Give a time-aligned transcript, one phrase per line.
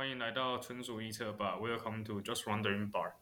[0.00, 3.12] 欢迎来到纯属臆测吧，Welcome to Just Wondering Bar。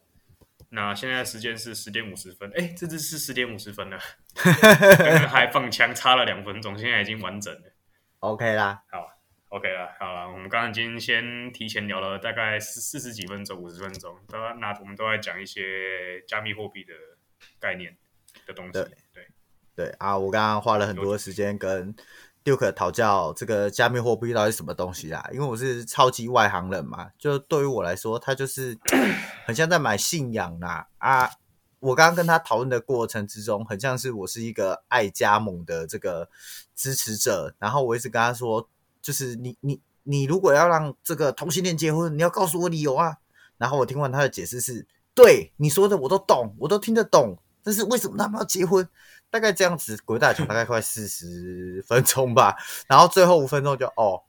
[0.68, 3.98] 那现在时间是十点五十分，哎，这次是十点五十分了，
[4.36, 7.72] 刚刚还放枪差了两分钟，现在已经完整了
[8.20, 9.10] ，OK 啦，好
[9.48, 16.94] ，OK 啦，好了，我们刚刚已经先提前聊了大概四四十几分钟，五十分钟，都那我们都在讲一些加密货币的
[17.58, 17.96] 概念
[18.46, 19.26] 的东西，对对，
[19.74, 21.92] 对啊，我刚刚花了很多时间跟。
[22.48, 25.28] Duke 讨教这个加密货币到底是什么东西啦？
[25.32, 28.78] 因为我是超级外行人嘛，就对于我来说，它就是
[29.44, 31.30] 很像在买信仰啦啊！
[31.80, 36.28] 我刚刚跟他讨论的过程之中，很像是我是一个爱加盟的这个
[36.74, 38.68] 支持者，然后我一直跟他说，
[39.02, 43.18] 就是你你你如果要让这个同性恋结婚，你要告诉我理由啊！
[43.58, 48.88] 然后我听完他的解释是，对你说的我都懂，我都听得懂，但是为什么他们要结婚？
[49.30, 54.22] 大概这样子，鬼打球大概快四十分钟吧，然后最后五分钟就哦，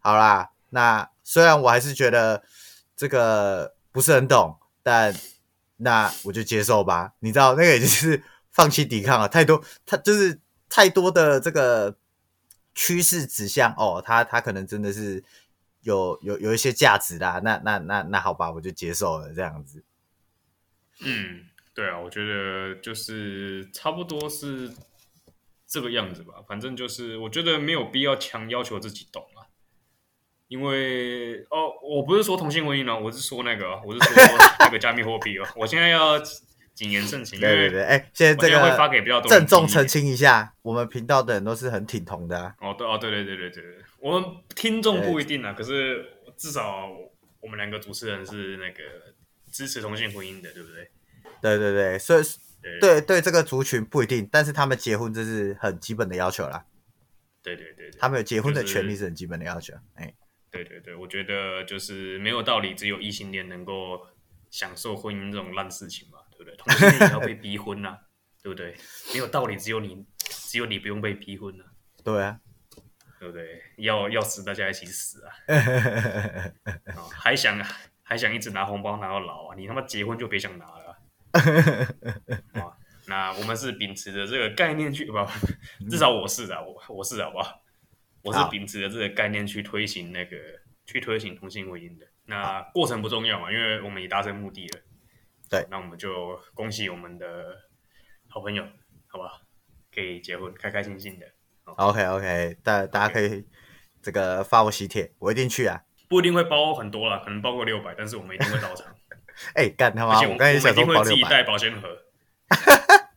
[0.00, 2.42] 好啦，那虽然我还是觉得
[2.96, 5.14] 这个不是很懂，但
[5.76, 7.14] 那我就接受吧。
[7.20, 11.96] 你知道，那个也就是放弃抵抗了，太多，他就是太多的这个
[12.74, 15.22] 趋势指向哦，他他可能真的是
[15.82, 17.40] 有有有一些价值啦。
[17.44, 19.84] 那那那那好吧，我就接受了这样子。
[21.00, 21.44] 嗯。
[21.78, 24.68] 对啊，我觉得就是差不多是
[25.64, 26.34] 这个样子吧。
[26.48, 29.46] 反正就是，我觉得没有必要强要求自己懂啊。
[30.48, 34.12] 因为哦，我不是说同性婚姻呢，我是说那个，我是说
[34.58, 35.46] 那个加密货币哦。
[35.54, 36.18] 我现在要
[36.74, 37.38] 谨言慎行。
[37.38, 42.56] 对对对，哎，现在这个会发给比较多郑重澄清一下，我们频道的人都是很挺同的啊。
[42.60, 46.04] 哦，对哦，对对对对对对，我们听众不一定啊，可是
[46.36, 46.88] 至少
[47.40, 48.82] 我们两个主持人是那个
[49.52, 50.90] 支持同性婚姻的，对不对？
[51.40, 52.22] 对对对，所以
[52.80, 56.64] 对对这个族群不一定，但是他们结婚这是很基本的要求啦。
[57.42, 59.72] 对对对，他们有结婚的权利是很基本的要求。
[59.94, 60.14] 哎、就是，
[60.50, 64.06] 对对对，我觉得就是没有道理，只有异性恋能够
[64.50, 66.56] 享受婚姻这种烂事情嘛，对不对？
[66.56, 67.98] 同性恋也要被逼婚呐、啊，
[68.42, 68.76] 对不对？
[69.14, 71.70] 没有道理，只有你只有你不用被逼婚呐、啊。
[72.04, 72.40] 对啊，
[73.18, 73.62] 对不对？
[73.78, 75.32] 要要死大家一起死啊！
[77.12, 77.64] 还想
[78.02, 79.54] 还想一直拿红包拿到老啊？
[79.56, 80.77] 你他妈结婚就别想拿了。
[82.52, 85.14] 啊，那我们是秉持着这个概念去，不，
[85.88, 87.62] 至少我是的，我我是好不好？
[88.22, 90.36] 我是秉持着这个概念去推行那个，
[90.86, 92.06] 去推行同性婚姻的。
[92.26, 94.80] 那过程不重要嘛，因为我们已达成目的了。
[95.48, 97.56] 对，那我们就恭喜我们的
[98.28, 98.62] 好朋友，
[99.06, 99.40] 好不好？
[99.94, 101.26] 可以结婚，开开心心的。
[101.64, 103.46] OK OK，大大家可以
[104.02, 105.82] 这个发我喜帖，我一定去啊。
[106.08, 108.94] 不一定会包很多啦，可能包过六百，但是我们一定会到场。
[109.54, 110.20] 哎、欸，干他妈！
[110.22, 111.88] 我刚才想说保自己带保鲜盒。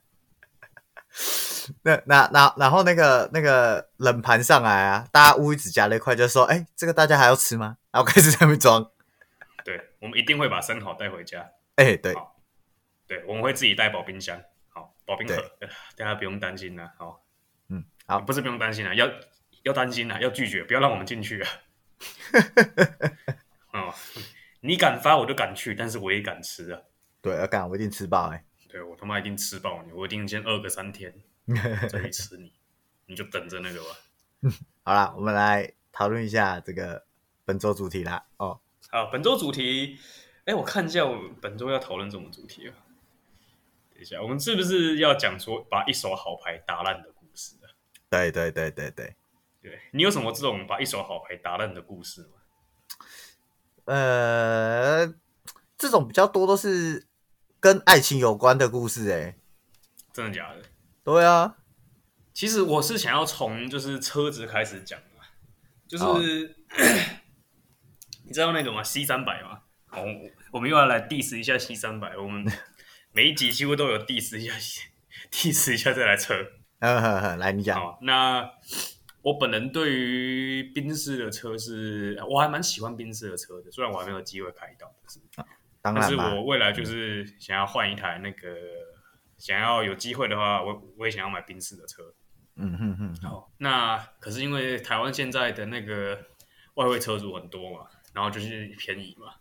[1.83, 8.91] 那那那然后那个那个冷盘上来啊，大家乌鱼子夹了一块，就说：“哎、欸，这个大家还要吃吗？”然后开始在那边装。
[9.63, 11.49] 对，我们一定会把生蚝带回家。
[11.75, 12.13] 哎、欸，对，
[13.07, 15.35] 对，我们会自己带保冰箱，好，保冰盒，
[15.95, 16.91] 大家不用担心了。
[16.97, 17.23] 好，
[17.69, 19.09] 嗯，好，不是不用担心了，要
[19.63, 21.49] 要担心了，要拒绝，不要让我们进去啊。
[23.73, 23.93] 哦。
[24.61, 26.81] 你敢发我就敢去，但是我也敢吃啊！
[27.21, 28.67] 对，要敢我一定吃爆哎、欸！
[28.67, 31.13] 对，我他妈一定吃爆你，我一定先饿个三天
[31.89, 32.53] 再去吃你，
[33.07, 33.89] 你就等着那个吧。
[34.83, 37.05] 好啦，我们来讨论一下这个
[37.43, 38.23] 本周主题啦。
[38.37, 39.97] 哦，好，本周主题，
[40.45, 42.73] 哎，我看一下，我本周要讨论什么主题啊？
[43.93, 47.65] 等一下，我们是不是要讲说把一手好牌打烂的故事啊？
[48.09, 49.15] 对对对对对，
[49.61, 52.40] 对，你有什么这种把一手好牌打烂的故事吗？
[53.85, 55.07] 呃，
[55.77, 57.07] 这种比较多都是
[57.59, 59.35] 跟爱情有关的故事，哎，
[60.13, 60.61] 真的假的？
[61.03, 61.57] 对啊，
[62.33, 65.25] 其实我是想要从就是车子开始讲嘛，
[65.87, 66.19] 就是、哦、
[68.25, 69.61] 你知道那个吗？C 三百吗？
[69.87, 70.03] 好，
[70.51, 72.45] 我们又要来 diss 一下 C 三百，我们
[73.11, 74.53] 每一集几乎都有 diss 一下
[75.31, 76.35] ，diss 一下这台车。
[76.79, 77.97] 来你讲。
[78.01, 78.51] 那。
[79.21, 85.19] 我本人对于宾士的车是，我还蛮喜欢宾士的车的，虽然我还没有机会开到，但是，
[85.81, 88.97] 当然，但是我未来就是想要换一台那个，嗯、
[89.37, 92.13] 想要有机会的话，我我也想要买宾士的车。
[92.55, 93.15] 嗯哼哼。
[93.21, 96.27] 好，那可是因为台湾现在的那个
[96.73, 99.35] 外汇车主很多嘛，然后就是便宜嘛，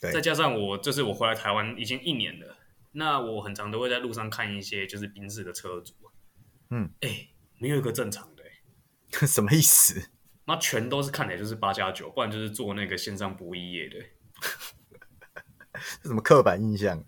[0.00, 2.56] 对，再加上我这是我回来台湾已经一年了，
[2.92, 5.92] 那我很常都会在路上看一些就是宾士的车主，
[6.70, 7.28] 嗯，哎、欸，
[7.58, 8.39] 没有一个正常的。
[9.26, 10.10] 什么意思？
[10.46, 14.04] 那全都是看起来就是八加九，不然就是做那个线上博弈业的。
[16.02, 17.04] 这 什么刻板印象？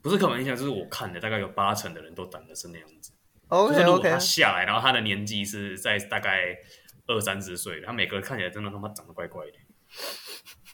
[0.00, 3.10] 不是刻板印象，就是我看的大概有八成的人都长得是那样子。
[3.48, 3.74] OK OK。
[3.74, 6.56] 就是如果他下来，然后他的年纪是在大概
[7.06, 9.52] 二三十岁，他每个人看起来真的他妈长得怪怪的。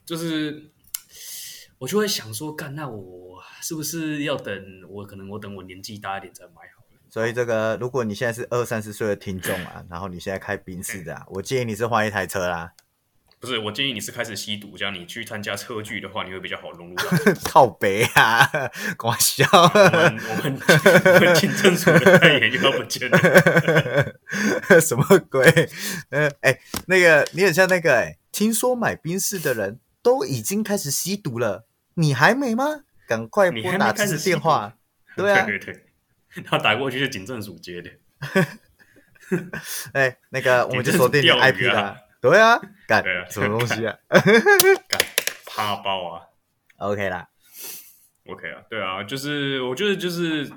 [0.04, 0.70] 就是
[1.78, 4.54] 我就会想说，干，那我是不是要等
[4.90, 6.83] 我可能我等我年纪大一点再买好了？
[7.14, 12.72] 所以这个，如果你现在是二三十岁的听众啊，然后你现在开宾士的，啊，我建议你是换一台车啦。
[13.38, 16.96] 不是，我建议你是开始吸毒，这样你去参加车聚的话，你会比较好融入。
[17.46, 18.50] 靠北啊，
[18.96, 19.46] 搞笑！
[19.52, 20.60] 我们我们
[21.04, 23.16] 我们警政署的代言又要不见了，
[24.82, 25.70] 什么鬼？
[26.10, 26.58] 呃，哎，
[26.88, 31.64] 那个你很像那个哎，听说买宾士的人都已经开始吸毒了，
[31.94, 32.80] 你还没吗？
[33.06, 34.74] 赶快拨打支持电话。
[35.16, 35.84] 对啊， 对对对，
[36.44, 37.90] 他打过去是警政署接的。
[39.92, 41.96] 哎，那个我们就锁定你 IP 了。
[42.20, 43.98] 对啊，干什么东西啊？
[44.88, 45.00] 干
[45.46, 46.22] 怕爆啊
[46.78, 47.28] ！OK 啦
[48.26, 50.50] ，OK 啊，对啊，就是我觉得就是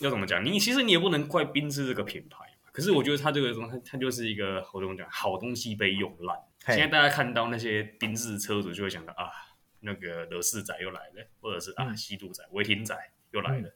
[0.00, 2.38] 要怎么讲，你其实你也不能怪宾士这个品牌，
[2.72, 6.36] 可是我觉得它这个东西，它就是一个我怎么讲，好东西被用烂。
[6.66, 9.28] 现在大家看到那些宾士车主就会想到啊，
[9.80, 12.96] 那个德士仔又来了，或者是啊吸毒仔、违停仔
[13.32, 13.68] 又来了。
[13.68, 13.72] 嗯、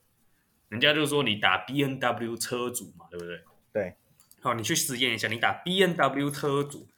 [0.68, 3.40] 人家就是说你打 B N W 车主嘛，对不对？
[3.72, 3.96] 对。
[4.40, 6.88] 好，你去实验一下，你打 B N W 车主。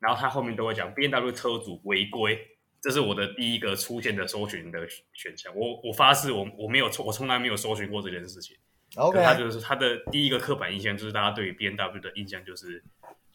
[0.00, 2.38] 然后他后面都会讲 B N W 车主违规，
[2.78, 5.50] 这是我的第一个出现的搜寻的选项。
[5.56, 8.54] 我我发誓我，我我没有我从来没有搜寻过这件事情。
[8.96, 12.84] OK，他就是他的第一个刻板印象，就是大家对于 B N W 的印象就是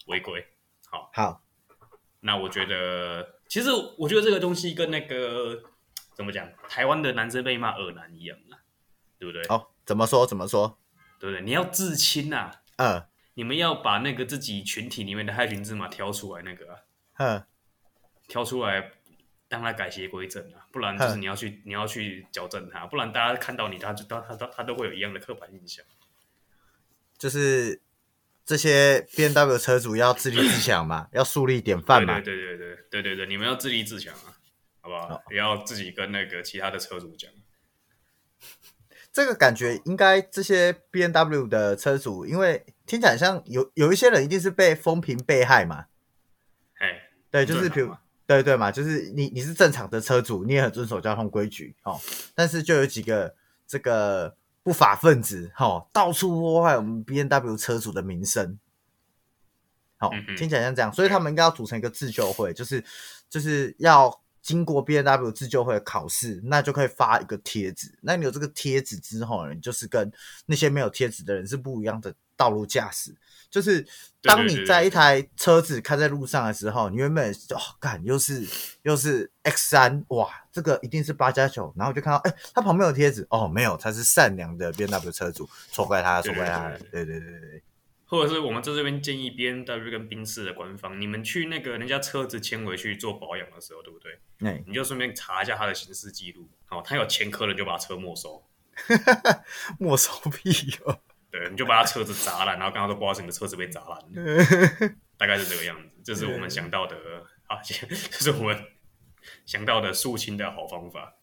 [0.06, 0.46] 违规。
[0.92, 1.42] 好，好，
[2.20, 5.64] 那我觉得，其实我觉得这个东西跟那个
[6.14, 8.62] 怎么讲，台湾的男生被骂耳男一样啊，
[9.20, 9.44] 对不对？
[9.50, 10.26] 哦，怎么说？
[10.26, 10.80] 怎么说？
[11.20, 11.44] 对不对？
[11.44, 12.62] 你要自清啊。
[12.78, 13.06] 嗯。
[13.36, 16.80] 你们要把那个自己群体里面的害群之马挑出来，那个、啊，
[17.20, 17.44] 嗯，
[18.28, 18.92] 挑出来，
[19.48, 25.86] 让他改邪归正啊，不然就是你要去，你要去矫正他，不然大家看到你，他就他他他他都会有一样的刻板印象。
[27.18, 27.82] 就是
[28.44, 32.20] 这些 BMW 车主要自立自强嘛， 要树立典范嘛。
[32.20, 34.36] 对对对对对对对，你们要自立自强啊，
[34.82, 35.16] 好不好？
[35.16, 37.32] 哦、也要自己跟那个其他的车主讲。
[39.20, 45.88] 这个感觉应该这些 B N W 的车主，因为听起来像有有一些人一定是被风评被害嘛。
[46.80, 47.94] 哎，对，就是比如
[48.26, 52.00] 对对嘛，就是你你是正常的车主，你也很遵守交通规矩哦，
[52.34, 53.36] 但是就有几个
[53.68, 58.58] 这个不法分子哦，到处破坏我们 B N W 车主的名声。
[59.98, 62.82] 好、哦，听起来像这样，所以他们应该要组成一个自救会，就是
[63.30, 64.22] 就是要。
[64.50, 67.96] 经过 B N W 自救会的考试，那就可以发一个贴纸。
[68.02, 70.12] 那你有这个贴纸之后呢，你就是跟
[70.48, 73.16] 那些没有贴纸的人是不一样的道路驾驶。
[73.52, 73.86] 就是
[74.24, 78.44] 当你在一台车子开在路上的时候，你原本哦，干又是
[78.82, 81.72] 又是 X 三，哇，这个一定是八加九。
[81.78, 86.70] 然后就看到，哎，他旁边有贴纸，哦，没有，他是善良的 B N W 车主，错怪他，错怪他。
[86.92, 87.64] 对对对对对。
[88.10, 94.20] 或者是我们在这边建议 B N W 跟宾士的官方，你们去那个人家车子牵回去做保养的时候，对不对？
[94.50, 98.44] 欸、你就顺便查一下他的行驶记录，哦，他有前科的就把车没收，
[99.78, 100.50] 没收屁
[100.86, 101.00] 哦！
[101.30, 104.02] 对，你就把他车子砸烂，然后刚刚都不知道是你的车子被砸烂，
[105.16, 105.88] 大概是这个样子。
[106.04, 106.96] 这是我们想到的
[107.46, 107.86] 啊， 这
[108.20, 108.58] 是我们
[109.46, 111.14] 想到的肃清的好方法，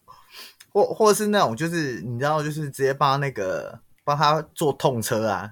[0.71, 5.51] 或或者是那种就是你知道，就是直接帮那个帮他做痛车啊。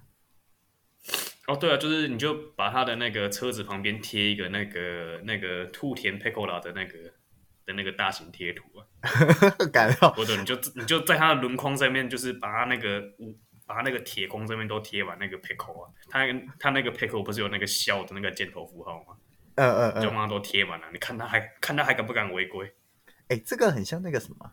[1.48, 6.98] 哦，对啊，就是你就把他的那个车子旁边贴一个那个那个兔田 Pecola 的那个
[7.66, 8.82] 的那个大型贴图啊，
[9.72, 13.04] 改了，或者你就你就在他的轮框上面，就是把他那个
[13.68, 16.26] 把他那个铁框上面都贴完那个 Peco 啊，他
[16.60, 19.16] 他那个 Peco 不是有那个笑的那个箭头符号吗？
[19.56, 22.74] 嗯嗯嗯，就把它都贴完了，你看他还看他还敢不敢违规？
[23.30, 24.52] 哎，这个很像那个什么，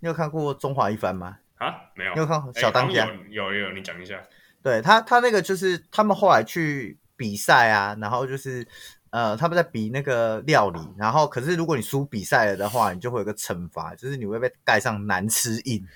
[0.00, 1.38] 你有看过中华一番吗？
[1.56, 3.06] 啊，没有，你有看小当家？
[3.30, 4.22] 有有有，你讲一下。
[4.66, 8.66] 对他，他那个就是他们后来去比赛啊，然后就是
[9.10, 15.86] 呃，他们在比那个料理，然后可是如果你输比赛了的话，你就会有个惩罚，就是你会被盖上难吃印。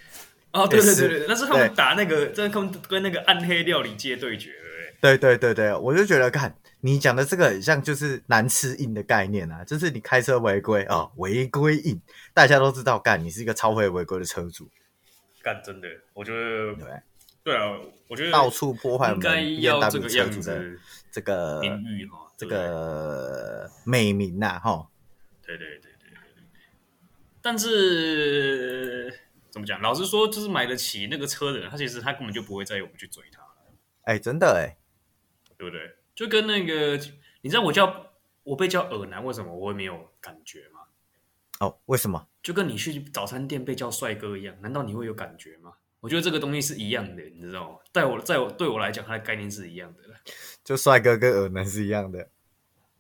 [0.53, 4.53] 哦，对对对对，那是他们打那个，这他们跟那个暗黑料理界对决，
[5.00, 12.00] 对对对对，我就觉得看你讲的这个很像就是难吃印的概念啊，就是你开车违规啊，违规印，
[12.33, 14.69] 大家都知道干，你是一个超会违规的车主，
[15.43, 16.73] 干真的，我觉得
[17.42, 17.56] 对。
[17.56, 17.78] 啊，
[18.09, 20.76] 我觉得到处破坏我们 BMW 车主的
[21.12, 24.88] 这个名誉哈，这个美名呐哈。
[25.42, 26.42] 对对对对对对。
[27.40, 29.12] 但是
[29.50, 29.80] 怎么讲？
[29.80, 33.42] 老实说，就是买得起那个车的人，他其实他根本就不会在意我们去追他。
[34.02, 34.76] 哎，真的哎，
[35.56, 35.97] 对不对？
[36.14, 36.97] 就跟那个，
[37.42, 40.80] 你知道我叫我被叫耳男，为什么我会没有感觉吗？
[41.61, 42.26] 哦，为什么？
[42.42, 45.75] 就跟你去早餐店被叫帅哥一样，难道你会有感觉吗？
[46.00, 47.78] 我觉得这个东西是一样的，你知道吗？
[47.92, 50.02] 在我在我对我来讲，它的概念是一样的。
[50.64, 52.30] 就帅哥跟恶男是一样的，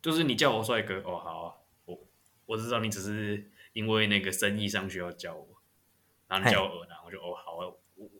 [0.02, 1.54] 就是你叫我帅哥，哦好啊，
[1.84, 1.98] 我
[2.46, 5.46] 我知道你只是因为那个生意上需要叫我，
[6.28, 7.66] 然后你叫我耳男，我就哦好，啊
[7.96, 8.10] 我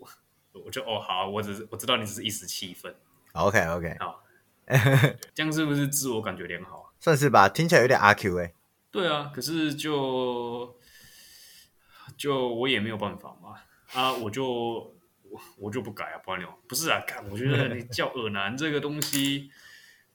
[0.65, 2.95] 我就哦好，我只是我知道你只是一时气愤。
[3.33, 4.23] OK OK，好，
[5.35, 6.93] 这样是不是自我感觉良好？
[7.01, 8.55] 算是吧，听起来有点阿 Q 哎。
[8.91, 10.77] 对啊，可是就
[12.17, 13.55] 就我也没有办法嘛，
[13.93, 14.95] 啊，我就
[15.59, 19.51] 我就不改啊，不然你不是啊，干，我觉得你叫耳男这个东西，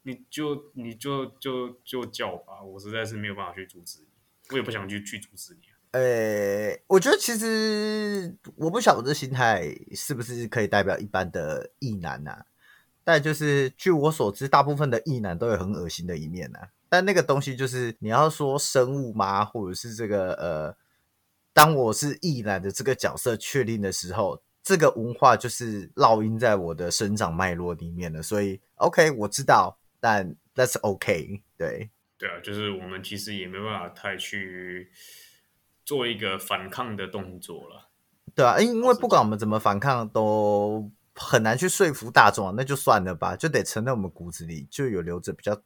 [0.03, 4.07] 你就你就就就叫吧，我实在是没有办法去阻止你，
[4.51, 5.61] 我也不想去去阻止你。
[5.91, 12.45] 呃、我觉得其实我不晓得这心态是不是可以代表一般的异男呐、啊，
[13.01, 16.67] 但就是据我所知，大部分的异男都有很恶心的一面呐、啊。
[16.89, 19.45] 但那个东西就是你要说生物吗？
[19.45, 20.77] 或者是这个呃，
[21.55, 28.21] 当我是异男的这个角色确定的时候，这个文化就是烙印在我的生长脉络里面了。
[28.21, 31.41] 所以，OK，我知道，但 That's OK。
[31.57, 34.91] 对，对啊，就是我们其实也没办法太去
[35.85, 37.89] 做一个反抗的动作了。
[38.35, 42.53] 对啊，因为不管我们怎么反抗，都很难去说服大众啊。
[42.57, 45.59] 那就算了吧，就得承认我们骨子里就有流着比较。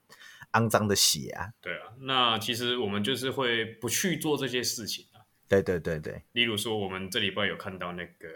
[0.53, 1.53] 肮脏的血啊！
[1.61, 5.18] 对啊，那其实我们就是会不去做这些事情啊。
[5.49, 8.29] 对对对对，例如说，我们这礼拜有看到那个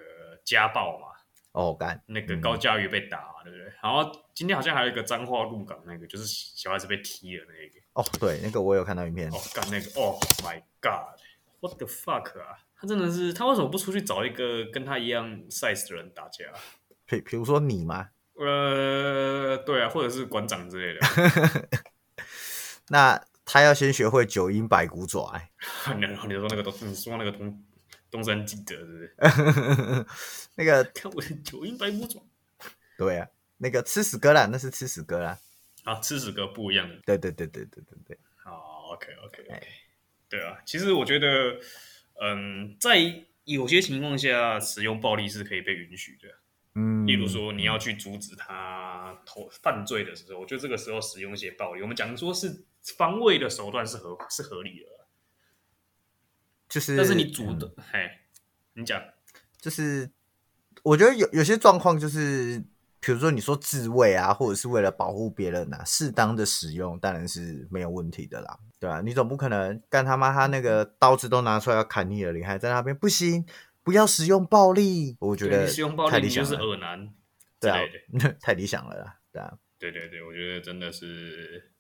[0.44, 1.08] 家暴嘛？
[1.54, 3.72] 哦，干，那个高嘉瑜被打对不对？
[3.84, 7.80] 然后今天好像还有一个彰化入港那个，就是小孩子被踢了那个。
[7.94, 9.30] 哦，对，那个我有看到影片。
[9.30, 12.58] 哦，干那个，Oh my God，What the fuck 啊！
[12.76, 16.46] 他真的是，他为什么不出去找一个跟他一样 size 的人打架？
[17.06, 18.10] 比 比如说你吗？
[18.36, 21.70] 呃，对啊，或者是馆长之类的。
[22.90, 25.34] 那他要先学会九阴白骨爪。
[25.98, 27.64] 你你说那个东，你说那个东
[28.10, 30.06] 东山记者是不是？
[30.56, 32.22] 那个 看我的九阴白骨爪。
[32.98, 35.38] 对啊，那个吃屎哥啦，那是吃屎哥啦。
[35.84, 36.96] 啊，吃屎哥不一样的。
[37.06, 38.18] 对对对对对对对。
[38.36, 39.68] 好，OK OK OK。
[40.30, 41.60] 对啊，其实我觉得，
[42.22, 46.30] 嗯，在有些情况下使用暴力是可以被允许的。
[46.76, 52.66] 嗯，例如说你要去阻止他投犯罪的时候，我觉得这个时候使用一些暴力，我们讲说是
[52.98, 55.06] 防卫的手段是合是合理的，
[56.68, 58.00] 就是，但是你阻的，嘿、
[58.74, 59.00] 嗯，你讲，
[59.60, 60.10] 就是
[60.82, 62.64] 我觉得有有些状况就是，
[63.00, 69.02] 比如说你说自卫啊，或者是为了保护别人啊，适当的使用当然是没有问题的啦，对吧、啊？
[69.02, 73.46] 你总不可能干他妈他那个刀子都拿出来要砍你了，你还在那边不行。
[73.84, 77.14] 不要使用暴力，我觉得使用暴力你就是恶男，
[77.60, 77.80] 对啊，
[78.40, 81.72] 太理想了啦，对啊， 对对对，我觉得真的是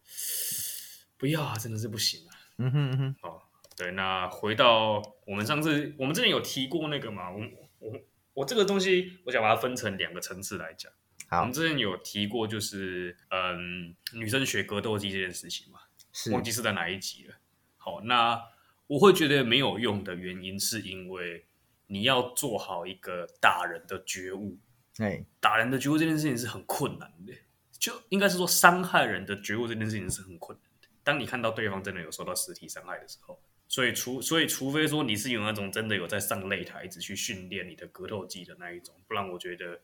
[1.17, 2.35] 不要啊，真的是不行啊。
[2.57, 7.39] 嗯哼嗯哼，好，对，那回到我们上次，我们之前有提过那个嘛，我
[7.79, 7.99] 我
[8.33, 10.91] 我这个东西，我想把它分成两个层次来讲。
[11.29, 15.79] 好，我们之前有提过，就是嗯，女生学格斗技这件事情嘛，
[16.11, 17.35] 是忘记是在哪一集了。
[17.77, 18.39] 好，那
[18.87, 21.45] 我会觉得没有用的原因，是因为。
[21.87, 24.57] 你要做好一个打人的觉悟，
[24.97, 27.33] 哎，打人的觉悟这件事情是很困难的，
[27.77, 30.87] 就应该是说伤害人的觉悟这件事情是很困难的。
[31.03, 39.81] 当你看到对方真的有受到实体伤害的时候，所以除所以除非说你是有那种真的有在上擂台一直去训练你的格斗技的那一种，不然我觉得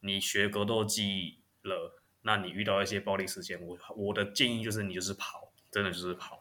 [0.00, 6.40] 你学格斗技了，那你遇到一些暴力事件，我我的建议就是你就是跑，真的就是跑，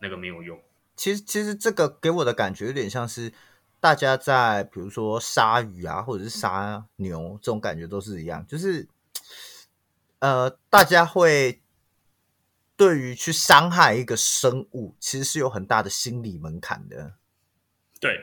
[0.00, 0.60] 那个没有用。
[0.96, 3.32] 其实其实这个给我的感觉有点像是。
[3.80, 8.86] 大家在比如说杀鱼啊，或者是杀牛，这种感觉都是一样，就是
[10.18, 11.62] 呃，大家会
[12.76, 17.14] 对于去伤害一个生物，其实是有很大的心理门槛的。
[17.98, 18.18] 对，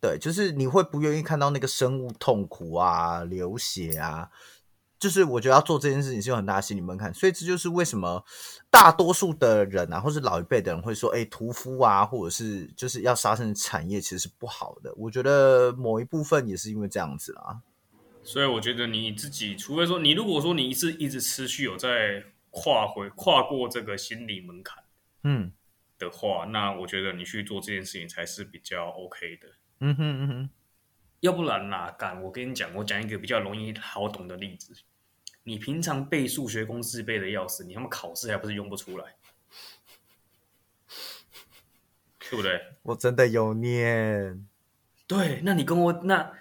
[0.00, 4.30] 对，就是你会不愿意看到那个生物痛苦啊、流血啊。
[4.98, 8.24] 就是我觉得要做这件事情是有很大的心理门槛，所以这就是为什么
[8.70, 14.92] 大多数的人啊，或是老一辈的人会说，哎，屠夫啊，或者是就是要杀生产业，其实是不好的。
[14.96, 17.60] 我觉得某一部分也是因为这样子啦。
[18.24, 24.82] 所以我觉得你自己，除非说你如果说你一直一直持续有在跨回跨过这个心理门槛，
[25.22, 25.52] 嗯
[25.98, 29.48] 的话，那我觉得你去做这件事情才是比较 OK 的。
[29.80, 30.50] 嗯哼嗯哼。
[31.26, 32.22] 要不然哪敢？
[32.22, 34.72] 我跟你讲，我讲一个比较容易好懂的例子。
[35.42, 39.04] 你平常背数学公式背的要死，你他妈考试还不是用不出来？
[42.30, 42.60] 对不对？
[42.82, 44.46] 我真的有念。
[45.08, 46.32] 对，那你跟我，那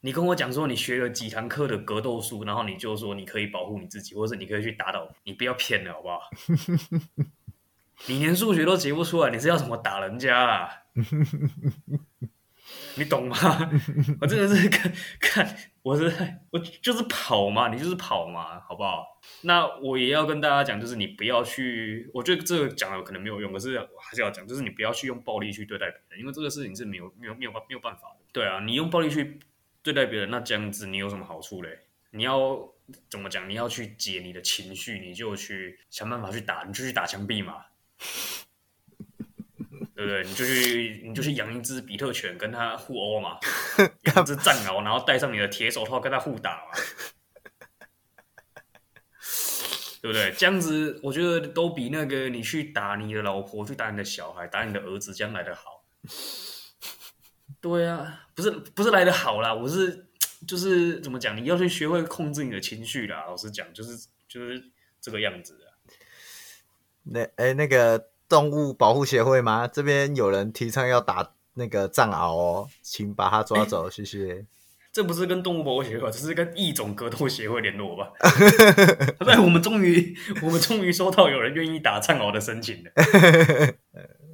[0.00, 6.20] 你跟我讲说，你学了几堂课的格斗术，然后你就说你可以保护你自己，或者是你可以去打倒你，不要骗了，好不好？
[8.08, 10.68] 你连数学都解不出来，你是要怎么打人家啊？
[12.96, 13.36] 你懂吗？
[14.20, 16.10] 我真的是看看，我是
[16.50, 19.18] 我就是跑嘛，你就是跑嘛，好不好？
[19.42, 28.24] 那我也要跟大家讲，就是你不要去，我觉得这个讲了可能没有用，可是我还是要讲，就是你不要去用暴力去对待别人，因为这个事情是没有没有没有办没有办法的。
[28.32, 29.38] 对啊，你用暴力去
[29.82, 31.78] 对待别人，那这样子你有什么好处嘞？
[32.12, 32.58] 你要
[33.10, 33.48] 怎么讲？
[33.48, 37.66] 你要去解你的情绪，你就去想办法去打，你就去打墙壁嘛。
[39.96, 40.22] 对不对？
[40.24, 43.38] 你就去，你就去养一只比特犬，跟它互殴嘛，
[44.04, 46.72] 养一只藏獒，然后戴上你的铁手套，跟它互打嘛，
[50.02, 50.30] 对不对？
[50.32, 55.86] 这样子，我觉得都比那个你去打你的老婆，去打你的小孩，打你的儿子，这样来的好。
[57.62, 60.08] 对啊，不是不是来的好啦，我是
[60.46, 61.34] 就是怎么讲？
[61.34, 63.24] 你要去学会控制你的情绪啦。
[63.24, 63.96] 老实讲，就是
[64.28, 64.62] 就是
[65.00, 65.64] 这个样子的。
[67.04, 68.10] 那哎，那个。
[68.28, 69.66] 动物保护协会吗？
[69.66, 74.44] 这边有人提倡要打那个藏獒哦，请把它抓走，谢谢。
[74.92, 78.10] 这不是跟动物保护协会，这是跟异种格斗协会联络吧？
[79.20, 82.90] 对，我们终于，我们终于收到有人愿意打藏獒的申请了。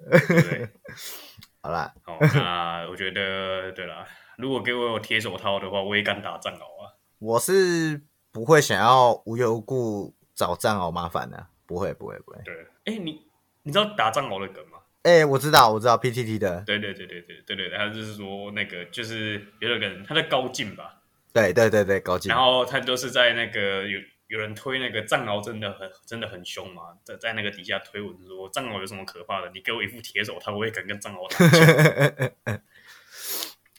[0.09, 0.69] 对，
[1.61, 4.07] 好啦，好，那我觉得，对啦，
[4.39, 6.95] 如果给我有铁手套的话，我也敢打藏獒啊。
[7.19, 12.39] 我是不会想要无缘无故找藏獒麻烦的，不会，不会，不会。
[12.45, 13.27] 对，哎，你。
[13.62, 14.78] 你知道打藏獒的梗吗？
[15.02, 16.62] 哎、欸，我知道，我知道 PTT 的。
[16.66, 21.00] 对对对对对对对，他就是说那个就是有一个人，他在高进吧？
[21.33, 22.28] 对对对对，高进。
[22.31, 29.50] 然后他就是在那个有有人推那个藏獒真的很真的很凶嘛，在在那个底下推文说藏獒有什么可怕的？
[29.52, 31.38] 你给我一副铁手他，我也敢跟藏獒打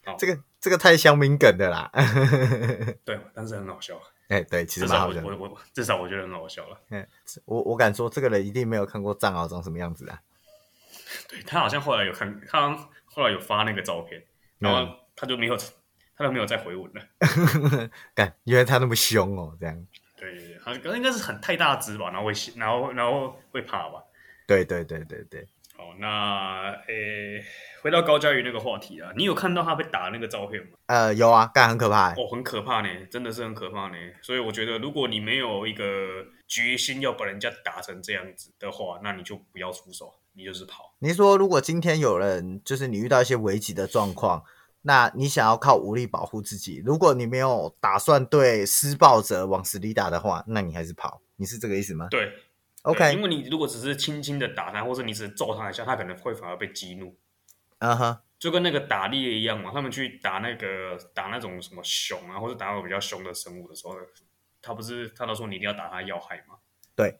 [0.19, 1.89] 这个这个太乡民梗的啦。
[3.05, 3.97] 对，但是很好笑。
[4.29, 5.27] 哎、欸，对，其实蛮好笑的。
[5.27, 6.79] 我我，我至少我觉得很好笑了。
[6.89, 7.07] 嗯，
[7.45, 10.21] 我我敢说，这个人一定没有看过藏獒长什么样子啊。
[11.29, 12.75] 对，他好像后来有看，他
[13.05, 14.23] 后来有发那个照片，
[14.59, 15.57] 然后他就没有，
[16.15, 17.89] 他都没有再回文了。
[18.15, 19.87] 干，因为他那么凶哦，这样。
[20.15, 24.01] 对对对，他应该是很太大只吧，然后会然后然后会怕吧。
[24.47, 25.47] 对对对对对。
[25.75, 27.39] 好，那诶。
[27.39, 27.45] 欸
[27.83, 30.69] 回到高佳瑜那个话题啊，你有看到他被打的那个照片吗？
[30.86, 33.97] 呃，有啊，干很可怕哦，很可怕呢，真的是很可怕呢。
[34.21, 40.93] 所以我觉得，如果你没有一个决心要把人家打成这样子的话，那你就不要出手，你就是跑。
[40.99, 44.45] 你说，如果今天有人就是你遇到一些危急的状况，
[44.83, 51.19] 那你想要靠武力保护自己，如果你没有打算对施暴者往死里打的话，那你还是跑。
[51.36, 52.07] 你是这个意思吗？
[52.09, 52.31] 对
[52.84, 53.13] ，OK。
[53.13, 57.17] 因为你如果只是轻轻的打他，或者你只是揍他一下，他可能会反而被激怒。
[57.80, 63.98] 啊哈，就跟那个打猎一样嘛，他们去打那个打那种什么熊啊，或者打那种比较凶的生物的时候，
[64.62, 66.56] 他不是他都说你一定要打他要害吗？
[66.96, 67.19] 对，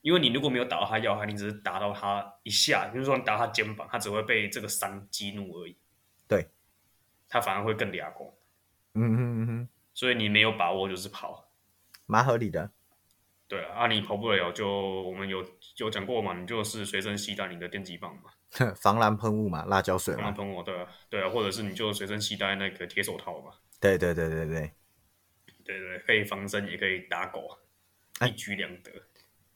[0.00, 5.76] 因为你如果没有打到他要害，你只是打到他一下，比如说你打他肩膀，他只会被这个伤激怒而已。
[6.26, 6.48] 对，
[7.28, 8.34] 他反而会更俩攻。
[8.94, 11.50] 嗯哼嗯哼，所以你没有把握就是跑，
[12.06, 12.70] 蛮合理的。
[13.52, 14.66] 对啊，啊你跑不了就
[15.02, 15.44] 我们有
[15.76, 18.30] 有讲过嘛，你就是随身携带你的电击棒嘛。
[18.76, 20.22] 防狼喷雾嘛，辣椒水嘛。
[20.22, 23.52] 防狼喷雾，对啊，对啊，或者是你就随身携带那个铁手套嘛。
[23.78, 24.72] 对对对对对，
[25.66, 27.58] 对对，可以防身，也可以打狗，
[28.26, 28.90] 一举两得。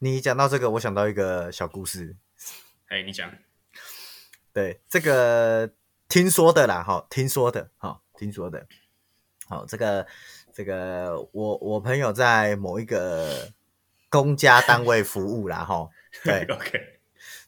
[0.01, 2.17] 你讲到这个，我想到一个小故事。
[2.89, 3.33] 哎，你讲。
[4.53, 5.73] 对，这个
[6.07, 8.67] 听说的啦，哈，听说的，哈，听说的。
[9.49, 10.07] 好，这个
[10.53, 13.51] 这个，我我朋友在某一个
[14.09, 15.89] 公家单位服务啦，哈。
[16.25, 16.81] 对，OK。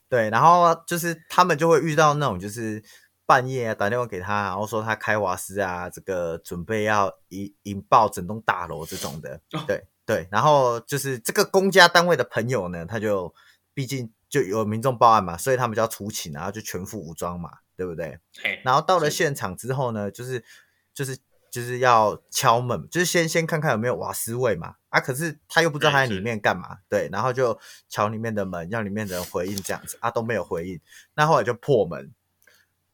[0.07, 2.83] 对，然后就是他们就会遇到那种，就是
[3.25, 9.39] 半夜啊打电话给他，然后说他开瓦斯啊，这个准备要引引爆整栋大楼这种的。
[9.53, 13.31] 哦、对对，然后就是这个公家单位的朋友呢，他就
[13.75, 18.19] 毕竟就有民众报案嘛，所以他们就要出勤，然后就全副武装嘛，对不对？
[18.41, 20.43] 嘿然后到了现场之后呢，就是
[20.91, 21.15] 就是
[21.51, 24.75] 就是要敲门，就是先先看看有没有瓦斯味嘛。
[24.89, 24.99] 啊！
[24.99, 30.81] 可是他又不知道他在里面干嘛，对，对，然后就敲里面的门，让里面的人回应这样子啊，都没有回应。
[31.13, 32.11] 那后来就破门，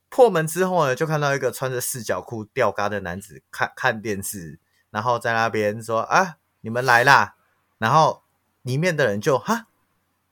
[0.09, 7.35] 破门之后呢，就看到一个穿着四角裤吊嘎的男子看看电视，然后在那边说啊，你们来啦！
[7.77, 8.23] 然后
[8.61, 9.67] 里面的人就哈，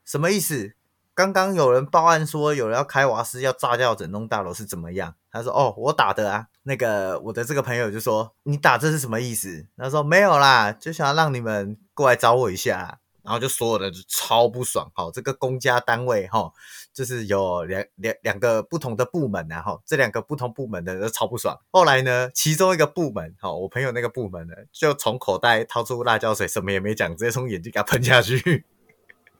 [0.04, 0.74] 什么意思？
[1.14, 5.14] 刚刚有人报案说有人要开瓦斯要炸掉整栋大楼是怎么样？
[5.30, 6.48] 他说哦，我打的啊。
[6.64, 14.90] 那个我的这个朋友就说：“你打这是什么意思？”他说：“没有啦，就想要让你们过来找我一下。”然后就所有的就超不爽。
[14.94, 16.52] 好，这个公家单位哈，
[16.92, 21.58] 就是有两两两个不同的部门，然后这两个不同部门的人都超不爽。
[21.70, 28.66] 后来呢，其中一个部门，好，我朋友那个部门呢，就从口袋掏出辣椒水，什么也没讲，直接从眼睛给他喷下去。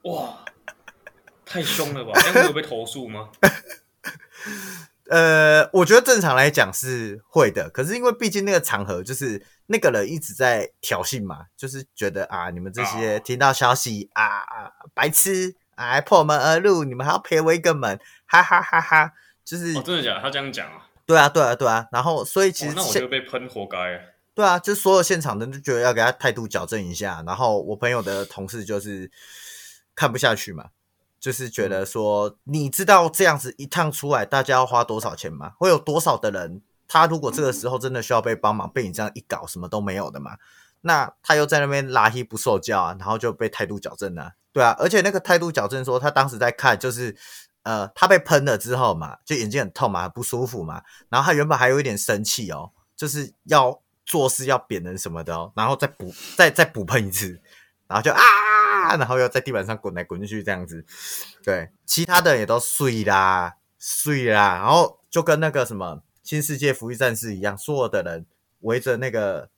[0.05, 0.45] 哇，
[1.45, 2.13] 太凶了吧？
[2.15, 3.29] 这样会有被投诉吗？
[5.11, 19.13] 呃，我觉得正常来讲是会的，可是因为毕竟那个场合就是那个人一直在挑衅嘛，就是觉得啊，你们这些听到消息、哦、啊，白痴，哎，破门而入，你们还要赔我一个门，哈哈哈哈！
[19.45, 20.21] 就是、哦、真的假的？
[20.23, 20.89] 他这样讲啊？
[21.05, 21.87] 对啊，对啊，对啊。
[21.93, 23.79] 然后所以其实、哦、那我就被喷，活该。
[24.35, 29.11] 对啊，就所有现场的人就觉得要给他态度矫正一下，然后我朋友的同事就是
[29.95, 30.71] 看不下去嘛，
[31.25, 35.55] 就是觉得说，嗯、你知道这样子一趟出来，大家要花多少钱吗？
[35.59, 40.37] 会有多少的人，他如果这个时候真的需要被帮忙，被你这样一搞，什么都没有的嘛？
[40.83, 47.17] 那他又在那边拉黑不受教啊，然后就被态度矫正了、啊，对啊，而且那个态度矫正说，他当时在看，就是
[47.63, 53.81] 呃，他被喷了之后嘛，就眼睛很痛嘛，很不舒服嘛，然后他原本还有一点生气哦，就是要。
[54.07, 57.41] 做事要扁人什么的哦，然后再补再再补喷一次，
[57.89, 58.21] 然后就啊，
[58.91, 60.85] 然后又在地板上滚来滚去这样子，
[61.43, 68.27] 对，其他的人也都碎啦碎啦，然后就跟那个什么新世界福音战士一样，所有的人
[68.61, 69.49] 围着那个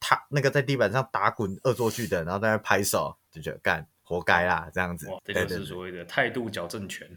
[0.00, 7.08] 他那个在地板上打滚恶作剧的，然后在那拍手，就觉得干活该啦这样子，这就是所谓的态度矫正权。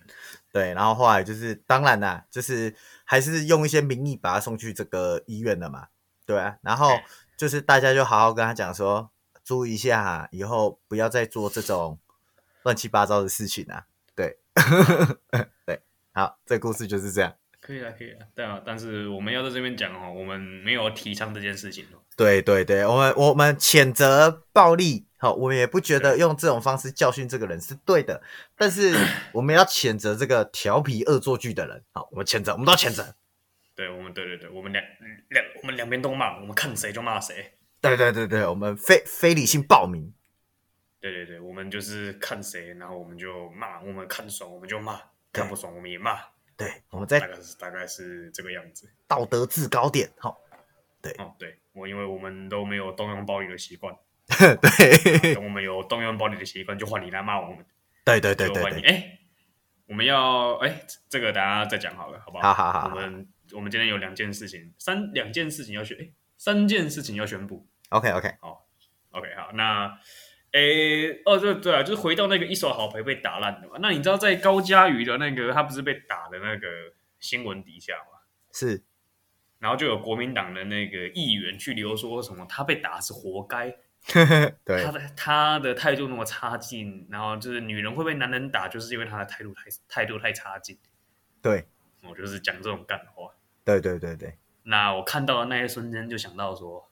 [0.51, 5.87] 对，然后后来就是当然啦，就是还是用一些名义把他送去这个医院了嘛。
[6.25, 6.99] 对啊，然后
[7.37, 9.09] 就是大家就好好跟他讲说，
[9.49, 11.97] 注意一下，以后不要再做这种
[12.61, 13.87] 乱七八糟的事情啊。
[14.15, 14.37] 对，
[15.65, 15.81] 对，
[16.13, 17.33] 好，这故事就是这样。
[17.59, 18.19] 可以了，可以了。
[18.35, 21.97] 对啊，但是我们要在这边讲哦，我们没有提倡这件事情哦。
[22.15, 28.21] 对对对，我们我们谴责暴力，好，我们也不觉得用这种方式教训这个人是对的，
[28.55, 28.95] 但是
[29.33, 33.15] 我们要谴责这个调皮恶作剧的人，好，我们谴责，我们都要谴责。
[33.73, 34.85] 对我们，对对对，我们两
[35.29, 37.53] 两，我们两边都骂，我们看谁就骂谁。
[37.81, 40.13] 对对对对，我们非非理性报名。
[40.99, 44.99] 对对对，我们就是看谁，然后我们就骂，我们看爽我们就骂，
[45.31, 46.19] 看不爽我们也骂。
[46.57, 50.09] 对，我们在大概是大概是这个样子，道德制高点。
[50.17, 50.41] 好，
[51.01, 53.95] 对哦，对我，因为我们都没有动用暴力的习惯。
[54.27, 57.65] 对，等我们有动用暴力的习惯，就换你来骂我们。
[58.03, 59.19] 对对对对对，哎，
[59.87, 62.53] 我们要哎，这个大家再讲好了，好不好？
[62.53, 63.27] 好好好，我们。
[63.51, 66.07] 我们今天有两件事情，三两件事情要去，哎，
[66.39, 67.67] 三件事情要宣布。
[67.89, 68.65] OK OK，好
[69.11, 69.99] ，OK 好，那，
[70.53, 73.75] 诶，哦，对对啊，就是回到那个一手好牌被打烂的嘛。
[73.79, 76.67] 那你知道在高嘉瑜的那个他不是被打的那个
[77.19, 78.19] 新闻底下吗？
[78.53, 78.81] 是，
[79.59, 83.75] 然后就有国民党的那个议员去留说什么他被打是活该，
[84.63, 90.79] 对，他的他的态度那么差劲，然后就是女人会被男人打，就是因为他的态度太态度太差劲。
[91.41, 91.67] 对，
[92.03, 93.33] 我就是讲这种干话。
[93.65, 96.89] 对对对对，那我看到的那一瞬间就想到说，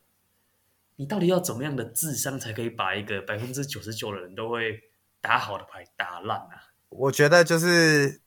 [0.95, 4.81] 你到底要怎么样的智商才可以把一个百分之九十九的人都会
[5.21, 6.73] 打好的牌打烂啊？
[6.89, 8.21] 我觉得就是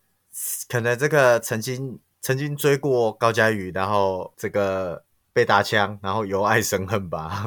[0.69, 7.43] 可能这个曾经曾经追过高佳宇，然后这个被打枪，然后由爱生恨吧。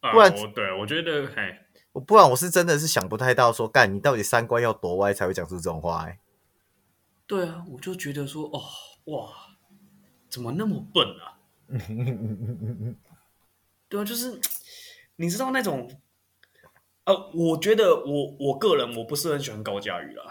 [0.00, 6.06] 不然，呃、对我觉得，嘿，不然我是真的是想不太到说，干你到底三观要多歪才会讲出这种话？
[6.06, 6.18] 哎，
[7.26, 8.60] 对啊，我就觉得说，哦，
[9.12, 9.28] 哇。
[10.30, 11.36] 怎么那么笨啊？
[13.88, 14.40] 对啊，就是
[15.16, 15.90] 你知道那种，
[17.04, 20.24] 呃，我觉得我我个人我不是很喜欢高嘉瑜啦。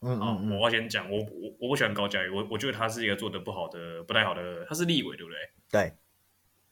[0.00, 5.38] 嗯，嗯，嗯，我要先讲，我我我不喜欢高嘉瑜，我我觉得他是一个做的不好的、不太好的，他是立委，对不对？
[5.70, 5.94] 对，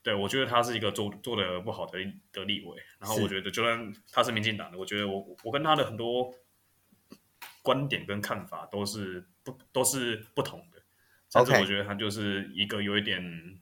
[0.02, 1.98] 对，我觉得他是一个做做的不好的
[2.32, 2.76] 的立委。
[2.98, 6.34] 然后我觉得，就算他是民进党的，我觉得我我跟他的很多
[7.62, 10.73] 观点跟看法都是不都是不同的。
[11.34, 13.60] 但是我觉得他就是一个有一点，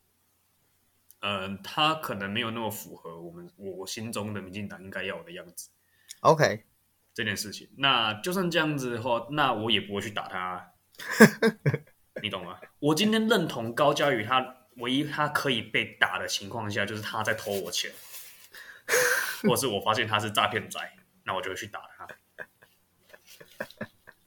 [1.20, 5.70] 嗯他可能没有那么符合我们我心中的民进党应该要有的样子。
[6.20, 6.64] OK，
[7.14, 10.72] 这件事情，那就算这样子的话，那我也不会去打他，
[12.22, 12.60] 你懂吗？
[12.78, 17.90] 我今天认同高嘉宇，他唯一他可以被打的情况下，就是他在偷我钱，
[19.48, 20.78] 或是我发现他是诈骗仔，
[21.24, 22.06] 那我就会去打他。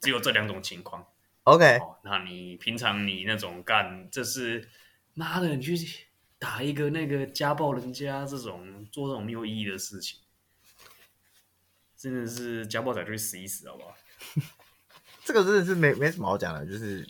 [0.02, 1.08] 只有这两种情况。
[1.46, 4.68] OK，哦，那你平常你那种干，这是
[5.14, 6.08] 妈的，你去
[6.40, 10.20] 打一个那个家暴人家这种做这种没有意义的事情，
[11.96, 13.96] 真的是家暴仔就去死一死，好不好？
[15.24, 17.08] 这个真的是没没什么好讲的，就是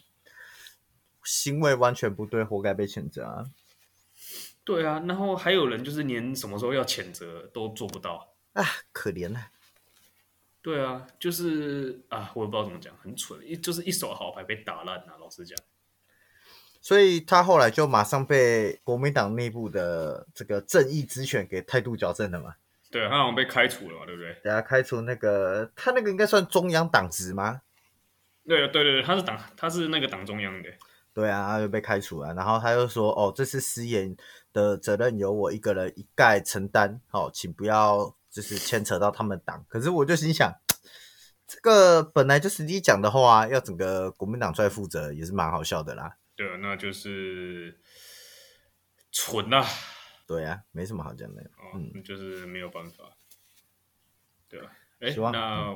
[1.24, 3.46] 行为完全不对，活该被谴责啊。
[4.66, 9.52] 对啊，然后还有人就是连什么时候要谴责都做不到啊，可怜啊。
[10.66, 15.56] 对啊，就是啊，我也不知道怎么讲，很蠢，一就是一手好牌被打烂了，老实讲。
[16.82, 22.56] 所以他后来就马上被国民党内部的这个正义之犬给态度矫正了嘛？
[22.90, 24.34] 对，他好像被开除了嘛，对不对？
[24.44, 27.62] 等下开除那个，他那个应该算中央党职吗？
[28.48, 30.70] 对对对对，他是党，他是那个党中央的。
[31.14, 32.34] 对啊，他就被开除了。
[32.34, 34.18] 然后他又说：“哦，这次失言
[34.52, 37.00] 的责任由我一个人一概承担。
[37.08, 40.54] 好，请不要就是牵扯到他们党。”可是我就心想，
[41.48, 46.18] 这个本来就是你讲的话，要整个国民党出来负责，也是蛮好笑的啦。
[46.36, 47.80] 对啊，那就是
[49.12, 49.66] 蠢啊。
[50.28, 51.42] 对啊，没什么好讲的。
[51.44, 53.16] 哦、嗯，就是没有办法。
[54.50, 55.72] 对啊，哎，那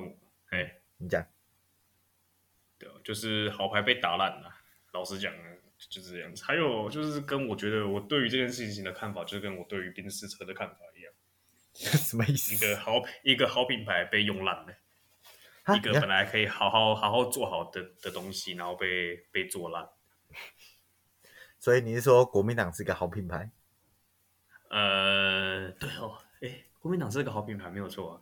[0.50, 1.26] 哎、嗯，你讲。
[2.78, 4.50] 对，就是好牌被打烂了。
[4.92, 5.46] 老实讲啊，
[5.90, 6.44] 就是这样子。
[6.44, 10.78] 还有就是跟我觉得我对于这件事情的看法，就是跟我对于宾士车的看法。
[11.98, 12.54] 什么意思？
[12.54, 12.92] 一个好
[13.24, 14.74] 一个好品牌被用烂了，
[15.76, 19.90] 一个本来可以好好好好做好的的东西，然后被被做烂。
[21.58, 23.50] 所以你是说国民党是个好品牌？
[24.70, 28.22] 呃，对哦，哎，国民党是个好品牌，没有错啊。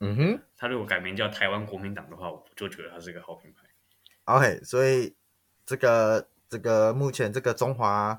[0.00, 3.66] 嗯哼，他如果改名叫台湾国民党的话，我就觉得他是个好品牌。
[4.24, 5.14] OK，所以
[5.66, 8.18] 这个这个目前这个中华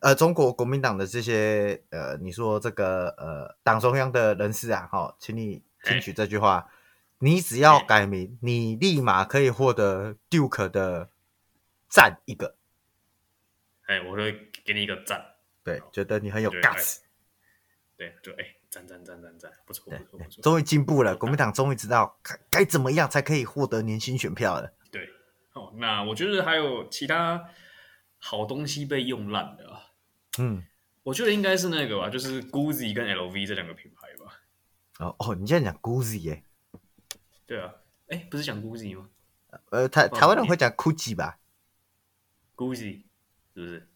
[0.00, 6.68] 呃中国国民党的这些呃，你说这个呃党中央的人士啊，好，请你听取这句话，
[7.18, 11.08] 你只要改名，你立马可以获得 Duke 的
[11.88, 12.56] 赞一个。
[13.86, 15.24] 哎，我会给你一个赞，
[15.64, 16.98] 对，觉得你很有 guts，
[17.96, 18.56] 对，就哎。
[18.70, 21.16] 赞赞赞赞赞，不错不错不错，终于进步了。
[21.16, 24.72] 国民党终于知道该该怎么样才可以获得年轻选票了。
[24.92, 25.08] 对，
[25.54, 27.44] 哦，那我觉得还有其他
[28.16, 29.69] 好东西被用烂的啊。
[30.38, 30.64] 嗯，
[31.02, 34.40] 我觉得应该是那个吧，就是 Gucci 跟 LV 这两个品牌吧。
[34.98, 36.44] 哦哦，你现在讲 Gucci 耶？
[37.46, 37.74] 对啊，
[38.08, 39.08] 哎，不是讲 Gucci 吗？
[39.70, 41.38] 呃，台台湾人会讲 Gucci 吧
[42.54, 43.02] ？Gucci
[43.54, 43.88] 是不是？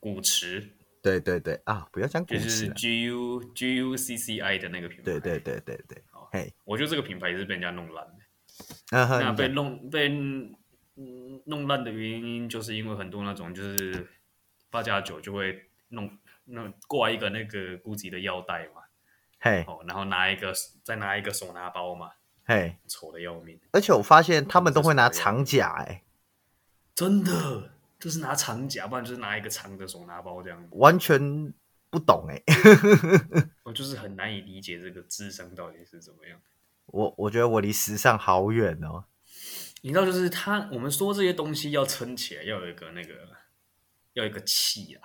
[0.00, 0.74] 古驰。
[1.00, 1.88] 对对对啊！
[1.92, 5.04] 不要讲，就是 G U G U C C I 的那个品牌。
[5.04, 6.02] 对对对对对。
[6.10, 8.98] 好，嘿，我觉得这个品牌也是被人家弄烂的。
[8.98, 10.08] 啊、那被弄被
[11.46, 14.06] 弄烂的原因，就是因为很多那种就是
[14.70, 16.10] 八加九就会弄
[16.44, 18.82] 弄挂一个那个 GUCCI 的腰带嘛。
[19.40, 20.52] 嘿，哦，然后拿一个
[20.82, 22.10] 再拿一个手拿包嘛。
[22.44, 23.60] 嘿，丑的要命。
[23.72, 26.04] 而且我发现他们都会拿长甲、欸，哎，
[26.94, 27.72] 真的。
[28.00, 31.52] 就是拿长甲，不然就是拿一个长的手拿包这样，完全
[31.90, 36.40] 不懂哎、欸， 我就是很难以理解这个智商到底是怎么样。
[36.86, 39.04] 我我觉得我离时尚好远哦。
[39.80, 43.14] 你知道，就是他，我们说这些东西要撑起来，要有一个那个，
[44.18, 45.02] 要一个气啊，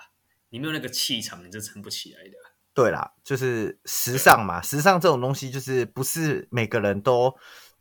[0.50, 2.32] 你没有那个气场，你就撑不起来的。
[2.74, 7.36] 对啦，就是时尚嘛，时尚这种东西就是不是每个人都。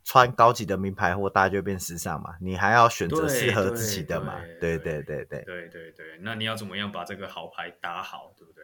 [0.05, 2.35] 穿高级的名牌货，大家就变时尚嘛。
[2.41, 4.37] 你还要选择适合自己的嘛？
[4.59, 6.17] 对对对对对对对。
[6.19, 8.63] 那你要怎么样把这个好牌打好，对不对？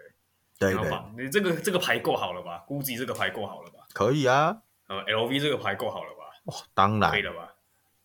[0.60, 1.24] 对对，对。
[1.24, 3.80] 你这个这个牌够好了吧？GUCCI 这个牌够好了吧？
[3.94, 4.64] 可以啊。
[4.90, 6.26] 呃，LV 这个牌够好了吧？
[6.44, 7.10] 哦，当然。
[7.10, 7.56] 可以了吧？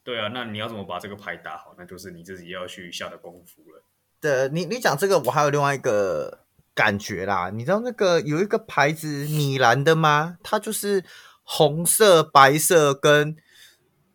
[0.05, 1.75] 对啊，那你要怎么把这个牌打好？
[1.77, 3.83] 那就是你自己要去下的功夫了。
[4.25, 6.41] 对，你你讲这个，我还有另外一个
[6.75, 7.51] 感觉啦。
[7.51, 10.39] 你知道那个有一个牌子米兰的吗？
[10.43, 11.05] 它就是。
[11.47, 13.37] 红色、白色跟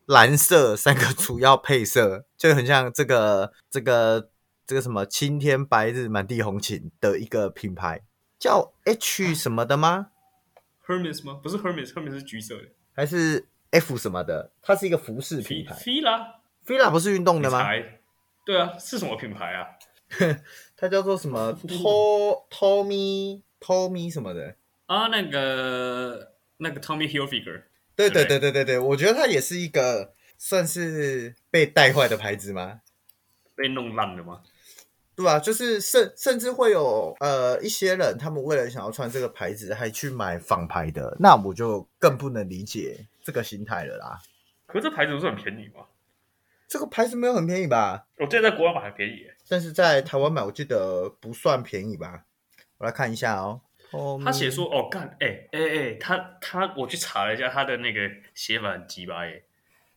[0.07, 4.31] 蓝色三个主要配色，就很像这个、这个、
[4.65, 8.01] 这个什么“青天白日满地红晴”的一个品牌，
[8.39, 10.07] 叫 H 什么的吗
[10.87, 11.39] ？Hermes 吗？
[11.43, 12.63] 不是 Hermes，Hermes 是橘色的，
[12.95, 14.51] 还是 F 什么的？
[14.63, 15.75] 它是一个服饰品牌。
[15.75, 17.63] Fila，Fila 不是运动的吗？
[18.43, 19.67] 对啊，是什么品牌啊？
[20.75, 21.57] 它叫做什么？
[22.49, 24.55] Tommy Tommy 什么的
[24.87, 25.07] 啊？
[25.07, 26.33] 那个。
[26.61, 27.61] 那个 Tommy Hilfiger，
[27.95, 32.81] 对对对对对对，我觉得它也是一个算是被带坏的牌子吗？
[33.55, 34.41] 被弄烂了吗？
[35.15, 44.19] 对啊，就是甚甚至会有呃一些人，他们为了想要穿这个牌子，还去买仿牌的，那我就更不能理解这个心态了啦。
[44.65, 45.85] 可是这牌子不是很便宜吗？
[46.67, 48.05] 这个牌子没有很便宜吧？
[48.17, 52.25] 我记得在国外买很便宜，但是在台湾买我记得不算便宜吧？
[52.77, 53.61] 我来看一下哦。
[54.23, 59.43] 他写说：“哦，干，哎哎哎，他他，我去查了一下，他的那个写法很鸡巴耶。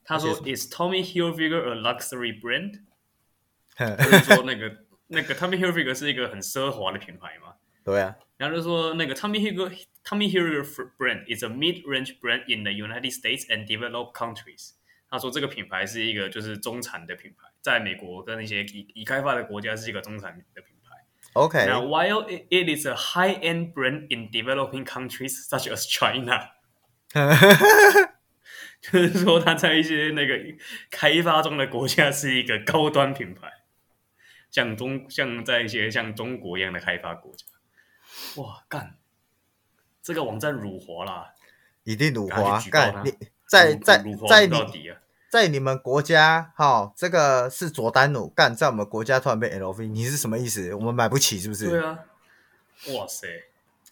[0.03, 2.81] 他说：‘Is Tommy Hilfiger a luxury brand？’
[3.77, 7.57] 他就说那个那个 Tommy Hilfiger 是一个很奢华的品牌嘛。
[7.85, 8.17] 对啊。
[8.39, 14.15] 然后就说那个 Tommy Hilfiger Tommy Hilfiger brand is a mid-range brand in the United States and developed
[14.15, 14.71] countries。
[15.11, 26.51] 他说这个品牌是一个就是中产的品牌，在美国跟那些已已开发的国家是一个中产的品牌。” OK，那 while it is a high-end brand in developing countries such as China，
[28.83, 30.39] 就是说它在一些那个
[30.91, 33.51] 开发中的国家是一个高端品牌，
[34.51, 37.47] 像中像在一些像中国一样的开发国家，
[38.43, 38.99] 哇干，
[40.03, 41.33] 这个网站辱华啦，
[41.85, 43.11] 一定辱华，干你
[43.47, 44.91] 在在在你
[45.33, 50.75] 在你们国家，哈、哦，这个是佐丹奴干，在我们国家突然被 LV，你是什么意思？
[50.75, 51.71] 我们买不起是不是？
[51.71, 51.99] 对啊，
[52.89, 53.27] 哇塞！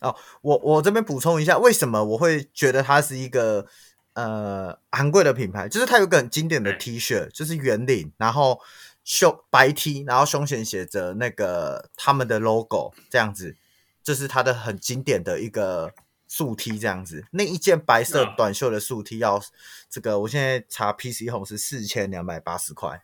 [0.01, 3.65] 哦，我我这边补充一下，为什么我会觉得它是一个
[4.13, 5.67] 呃昂贵的品牌？
[5.67, 8.61] 就是它有个很经典的 T 恤，就是圆领，然后
[9.03, 13.57] 胸白 T，然后胸前写着那个他们的 logo，这样子，
[14.05, 15.95] 这、就是它的很经典的一个。
[16.33, 19.43] 素 T 这样子，那一件白色短袖的素 T 要
[19.89, 23.03] 这个，我现在查 PC Home 是四千两百八十块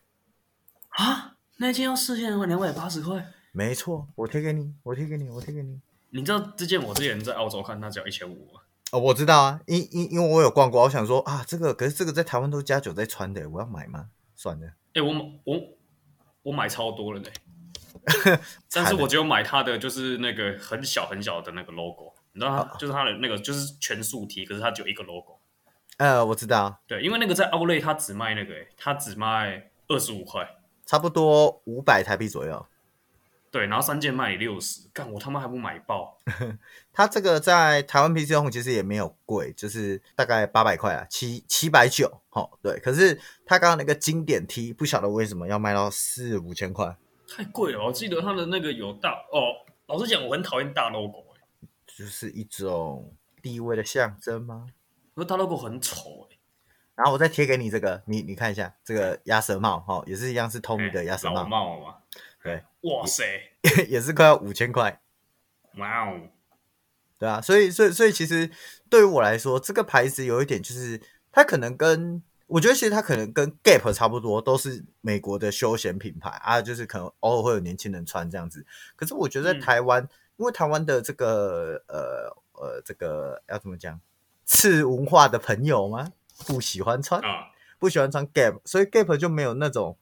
[0.91, 3.33] 啊，那件要四千两百八十块？
[3.51, 5.81] 没错，我贴给你，我贴给你，我贴给你。
[6.11, 8.61] 你知道这件我之前在澳洲看，它只要一千五吗？
[8.91, 14.07] 哦，我知道啊，因因因为我有逛过，我想说啊，这个可是这个在台湾都加九在穿的，我要买吗？
[14.37, 15.13] 算了，哎、欸，我
[15.43, 15.61] 我
[16.43, 17.29] 我买超多了呢，
[18.71, 22.13] 但是我只有买它的就是那个很小很小的那个 logo。
[22.37, 25.39] 你知道它就是它的那个就是全素 T，可是它只有一个 logo。
[25.97, 26.79] 呃，我知道。
[26.85, 30.47] 对，因为那个在 Outlet 它只卖那个，诶，它只卖二十五块，
[30.85, 32.63] 差不多五百台币左右。
[33.49, 36.15] 对，然后三件卖你六十，干我他妈还不买爆？
[36.93, 42.21] 它这个在台湾 PC Home 其实也没有贵，就是大概八百块啊，七七百九。
[42.29, 46.95] 哦，对，可是它刚刚那个经典 T，不晓得为什么要卖到四五千块，
[47.27, 47.83] 太贵了。
[47.83, 51.23] 我记得它的那个有大哦，老实讲，我很讨厌大 logo。
[51.97, 54.67] 就是一种地位的象征吗？
[55.15, 56.39] 那它 logo 很丑哎、欸。
[56.93, 61.43] 然后我再贴给你这个，你你看一下这个鸭舌帽哈，也是一样是 Tommy 的鸭舌帽。
[61.43, 61.95] 嘛。
[62.43, 63.23] 对，哇塞，
[63.63, 65.01] 也， 也是快要五千块。
[65.79, 66.21] 哇哦，
[67.17, 68.51] 对啊，所以所以所以其实
[68.91, 78.63] 对于我来说，这个牌子有一点就是，它可能跟我觉得其实它可能跟 Gap 差不多，都是美国的休闲品牌啊，就是可能偶尔会有年轻人穿这样子。
[78.95, 80.03] 可是我觉得在台湾。
[80.03, 83.99] 嗯因为台湾的这个呃呃这个要怎么讲，
[84.45, 86.13] 次文化的朋友吗？
[86.45, 89.97] 不喜欢穿，啊、不喜欢穿 Gap，所以 Gap 就没有那种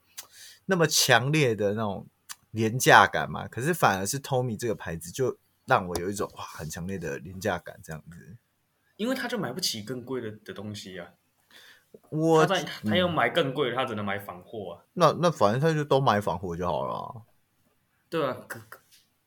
[0.65, 2.05] 那么强烈的那种
[2.51, 3.47] 廉价感嘛。
[3.47, 8.35] 可是反而是 Tommy 这个牌子就让我有一种哇很强烈的廉价感这样子。
[8.97, 11.07] 因为他就买不起更贵的的东西啊。
[12.09, 14.83] 我他在他要买更贵的，他只能买仿货啊。
[14.93, 17.23] 那那反正他就都买仿货就好了，啊。
[18.09, 18.59] 对啊，可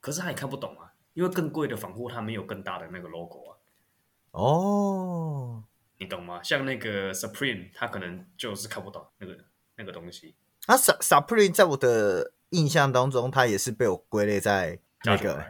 [0.00, 0.87] 可是他也看不懂啊。
[1.18, 3.58] 因为更贵的防护，它没有更大的那个 logo 啊。
[4.30, 5.64] 哦，
[5.96, 6.40] 你懂吗？
[6.44, 9.36] 像那个 Supreme，它可能就是看不到那个
[9.74, 10.36] 那个东西。
[10.66, 15.44] 啊，Supreme 在我的印象当中，它也是被我归类在那个。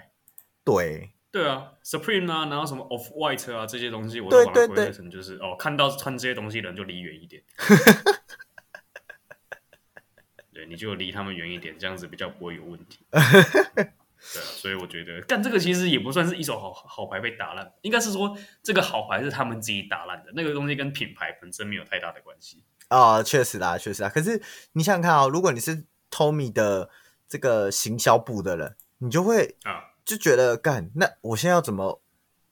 [0.65, 7.43] 对对啊，Supreme 啊，然后什么 Off White 啊这些东西，我都把它归类成就是哦，看到穿这些东西的人就离远一点。
[10.51, 13.05] 对，你就离他们远一点，这样子比较不会有问题。
[14.33, 23.23] 对啊，所以我觉得干这个其实也不算是一手好好牌被打烂，应该是说这个好牌是他们自己打烂的，那个东西跟品牌本身没有太大的关系啊、哦。
[23.23, 24.09] 确实啦，确实啦。
[24.09, 26.91] 可是你想想看啊、哦，如果你是 Tommy 的
[27.29, 32.03] 这个行销部的人，你就会啊就觉得干，那我现在要怎么？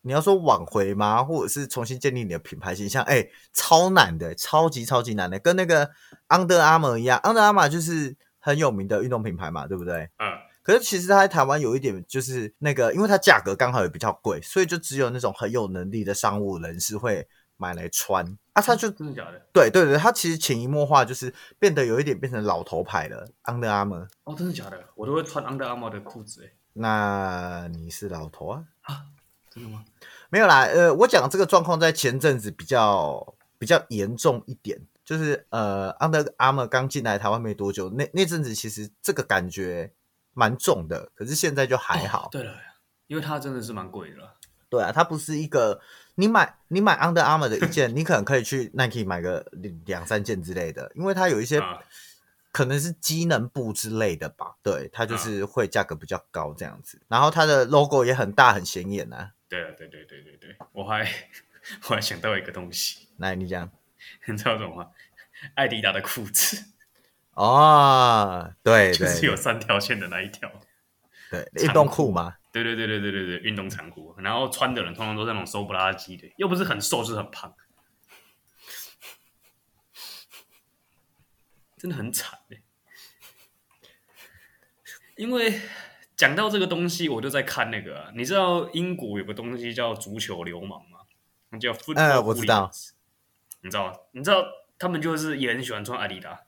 [0.03, 1.25] 你要说挽回吗？
[1.25, 3.03] 或者是重新建立你的品牌形象？
[3.03, 5.91] 哎，超难的，超级超级难的，跟那个
[6.29, 10.09] Under Armour 一样，Under Armour 就是很有名的运动品牌嘛，对不对？
[10.19, 10.46] 嗯。
[10.67, 18.61] 可是其实它在台湾有一点就是那个，因为它价格刚好也比较贵，所以就只有那种很有能力的商务人士会买来穿啊。
[18.61, 19.41] 它就真的假的？
[19.53, 23.29] 对对对，它其实潜移默化就是变得有一点变成老头牌了。
[23.45, 24.85] Under Armour 哦，真的假的？
[24.97, 26.53] 我都会穿 Under Armour 的裤子诶。
[26.73, 28.65] 那你是老头啊？
[28.81, 29.05] 啊，
[29.49, 29.85] 真的吗？
[30.31, 39.93] 没有啦，呃，我讲这个状况在前阵子比较比较严重一点，就是呃，Under Armour 刚进来台湾没多久，那那阵子其实这个感觉。
[40.37, 42.27] 蛮重的，可是现在就还好。
[42.27, 42.55] 哦、对了，
[43.07, 44.17] 因为它真的是蛮贵的。
[44.69, 45.81] 对啊，它不是一个
[46.17, 49.51] 你买你买 Under Armour 的一件， 你可能可以去 Nike 买个
[49.87, 51.63] 两三件之类的，因为它有一些
[52.53, 54.57] 可能是机能布之类的吧。
[54.63, 57.01] 对，它就是会价格比较高这样子。
[57.09, 59.33] 然后它的 logo 也很大很显眼啊。
[59.49, 61.09] 对啊，对对对对对，我还
[61.89, 63.71] 我还想到一个东西，来你讲，
[64.29, 64.91] 你知道什么吗？
[65.55, 66.76] 艾迪达的裤子。
[67.37, 70.51] 哦，对，就是有三条线的那一条，
[71.31, 77.55] 对，运动裤嘛，对对对对对对对，运动长裤，然后穿的人通常都是那种瘦不拉几的，又不是很瘦，就是很胖，
[81.77, 82.63] 真的很惨哎。
[85.17, 85.61] 因为
[86.17, 91.01] 讲到这个东西，我就在看那个、啊，你知道英国有个东西叫足球流氓吗？
[91.61, 92.71] 叫 football，呃，我知道，
[93.61, 93.95] 你知道吗？
[94.13, 94.43] 你知道
[94.79, 96.46] 他们就是也很喜欢穿阿迪达。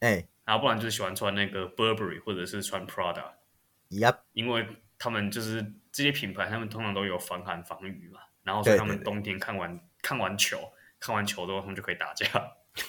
[0.00, 4.18] 哎、欸，然后不然就是喜欢穿那个 Burberry 或者是穿 Prada，Yep.
[4.32, 4.66] 因为
[4.98, 12.26] 他们就是这些品牌，他们通常都有防寒防雨嘛，然后所以他们冬天看完看完球，看完球之后他们就可以打架。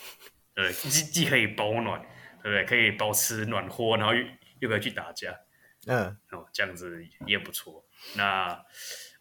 [0.54, 2.02] 对，既既可以保暖，
[2.42, 2.66] 对不对？
[2.66, 4.26] 可以保持暖和，然后又
[4.60, 5.40] 又可以去打架，
[5.86, 7.86] 嗯，哦，这样子也不错。
[8.16, 8.66] 那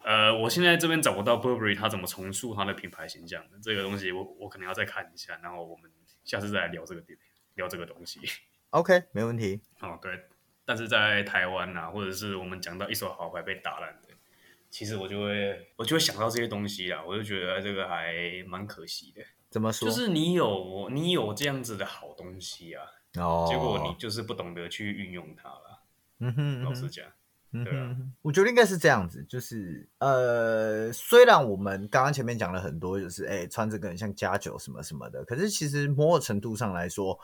[0.03, 5.91] 呃，我现在这边找不到 Burberry 它怎么重塑它的品牌形象的这个东西我，我我可能要再看一下，然后我们
[6.23, 7.17] 下次再来聊这个点，
[7.57, 8.21] 聊这个东西。
[8.69, 9.59] OK，没问题。
[9.81, 10.17] 哦，对，
[10.63, 14.09] 但是在台湾啊，或者是我们讲到一手好牌被打烂的，
[14.69, 18.13] 其实我就会我就会想到这些东西啊，我就觉得这个还
[18.47, 19.21] 蛮可惜的。
[19.49, 19.87] 怎么说？
[19.87, 22.85] 就是你有你有这样子的好东西啊，
[23.15, 25.83] 哦，结果你就是不懂得去运用它了。
[26.19, 27.05] 嗯哼，嗯哼，老实讲。
[27.51, 37.17] 嗯对啊，我觉得应该是这样子，就是呃，虽然我们刚刚前面讲了很多，就是哎、欸，穿这个很像加酒什么什么的，可是其实某种程度上来说，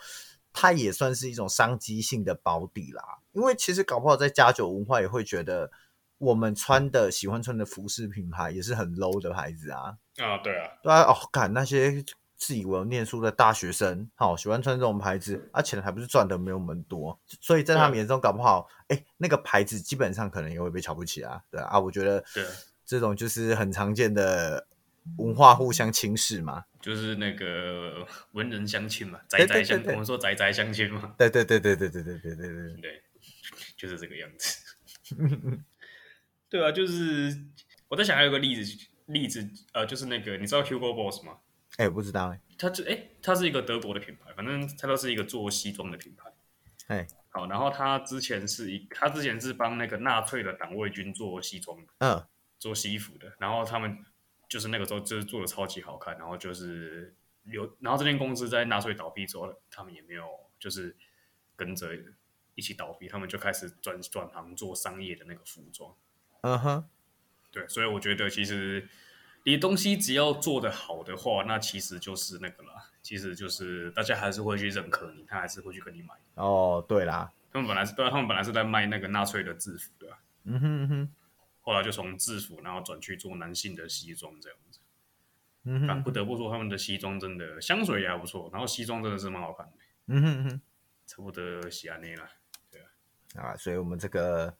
[0.53, 3.03] 它也算是一种商机性的保底啦。
[3.33, 5.69] 因为其实搞不好在加酒文化也会觉得，
[6.17, 9.97] 我们穿的喜欢穿的服饰品牌也是很 low 的牌子啊。
[10.17, 12.03] 啊，对啊，对啊，哦，看那些。
[12.45, 22.43] 自以为有念书的大学生，好喜欢穿这种牌子，而、啊、钱还不是赚的没有我们多，所以在他们眼中搞不好，哎、欸，那个牌子基本上可能也会被瞧不起啊，对啊，我觉得，对，
[22.85, 24.67] 这种就是很常见的
[25.17, 32.81] 文化互相轻视嘛，就是那个文人相亲嘛，宅宅相，我们说宅宅相亲嘛，对对对对对对对对对对。
[32.81, 33.03] 对，
[33.77, 34.59] 就是这个样子，
[36.49, 37.45] 对啊，就是
[37.87, 41.37] 我在想还有个例子，例子呃，就是那个你知道 Hugo Boss 吗？
[41.77, 46.31] 哎、欸，不知道哎、欸，它这哎，它是一个德国的品牌，反正它都是一个做西装的品牌。
[46.87, 52.23] 哎、欸，好，然后他之前是一，他之前是帮那个纳粹的党卫军做西装的，嗯，
[52.59, 53.33] 做西服的。
[53.39, 54.05] 然后他们
[54.47, 57.15] 就是那个时候就是做的超级好看，然后就是
[57.45, 60.27] 有，然后这间公司在纳粹倒闭之后，他们也没有
[60.59, 60.95] 就是
[61.55, 61.89] 跟着
[62.53, 65.95] 一起倒闭，他们就开始转转行做商业的那个服装。
[66.41, 66.87] 嗯哼，
[67.49, 68.87] 对，所以我觉得其实。
[69.45, 76.13] 你东西只要做得好的话，那其实就是那个啦，其实就是大家还是会去认可你，他还是会去跟你买。
[76.35, 80.07] 哦，对啦，他们本来是对，他们本来是在卖那个纳粹的制服的，
[80.45, 81.09] 嗯哼嗯哼，
[81.61, 84.79] 后来就从制服然后转去做男性的西装这样子。
[85.65, 89.73] 嗯哼，但不得不说他们的西装真的香水也还不错，然后西装真的是蛮好看的。
[90.07, 90.61] 嗯哼嗯哼，
[91.05, 92.29] 差不多喜欢那啦，
[92.71, 94.55] 对啊，啊，所以我们这个。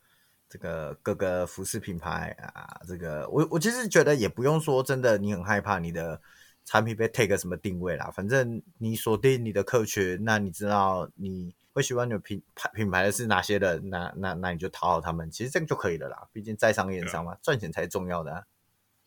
[0.53, 6.21] 这个各个服饰品牌啊，这个我我其实觉得也不用说真的，你很害怕你的
[6.63, 16.27] 产品被 take 什么定位啦，反正你锁定你的客群，那你知道你会喜欢你的品牌品牌的是哪些人，那那那你就讨好他们，其实这个就可以了啦。
[16.31, 18.45] 毕竟在商言商嘛，赚钱才是重要的。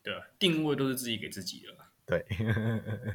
[0.02, 1.85] 对，定位都是自己给自己的。
[2.06, 2.24] 对，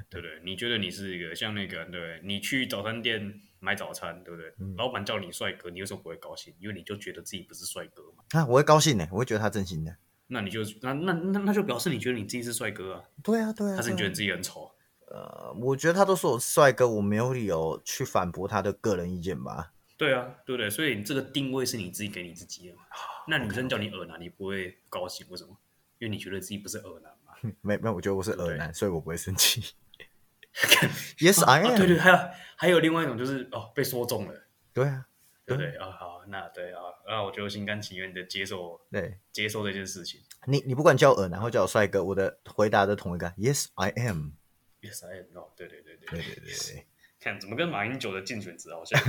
[0.10, 3.42] 对对，你觉得你是一个像那个，对，你去早餐店。
[3.64, 4.52] 买早餐，对不对？
[4.58, 6.52] 嗯、老板叫你帅哥，你为什么不会高兴？
[6.58, 8.24] 因为你就觉得自己不是帅哥嘛。
[8.32, 9.96] 啊，我会高兴呢，我会觉得他真心的。
[10.26, 13.04] 那你就那那那那就表示你觉得你自己是帅哥啊？
[13.24, 13.76] 对啊，对啊。
[13.76, 14.72] 还是你觉得自己很丑？
[15.12, 19.72] 呃，我觉得他都说我是帅哥，我没有理由去反驳他的个人意见吧？
[19.96, 20.68] 对啊，对不对？
[20.68, 22.82] 所以你这个定位是你自己给你自己的嘛？
[23.28, 25.24] 那女生叫你恶男，你不会高兴？
[25.30, 25.56] 为什么？
[26.00, 27.21] 因为你觉得自己不是恶男嘛？
[27.62, 29.74] 没没，我觉得我是耳男，所以我不会生气。
[31.20, 32.18] Yes, I am.、哦、对对，还有
[32.56, 34.34] 还有另外一种就是哦，被说中了。
[34.74, 35.08] 对啊，
[35.46, 35.90] 对不对啊？
[35.92, 40.20] 好，那对啊，那，我就心甘情愿的接受，对，接受这件事情。
[40.46, 43.30] 你你不管叫我耳男或叫我帅哥，我的回答都同一个。
[43.38, 44.32] Yes, I am.
[44.82, 45.38] Yes, I am.
[45.38, 46.86] 哦，对对对对对对对对。
[47.20, 49.00] 看怎么跟马英九的竞选词好像？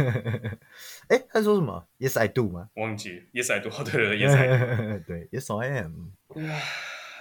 [1.08, 2.68] 哎，他说什么？Yes, I do 吗？
[2.74, 3.26] 忘记。
[3.32, 3.70] Yes, I do。
[3.82, 5.04] 对对对，Yes, I do。
[5.06, 6.10] 对，Yes, I am。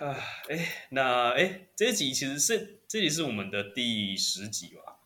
[0.02, 0.18] 啊，
[0.49, 4.97] 哎，那哎，这一集其实是这里是我们的第十集吧？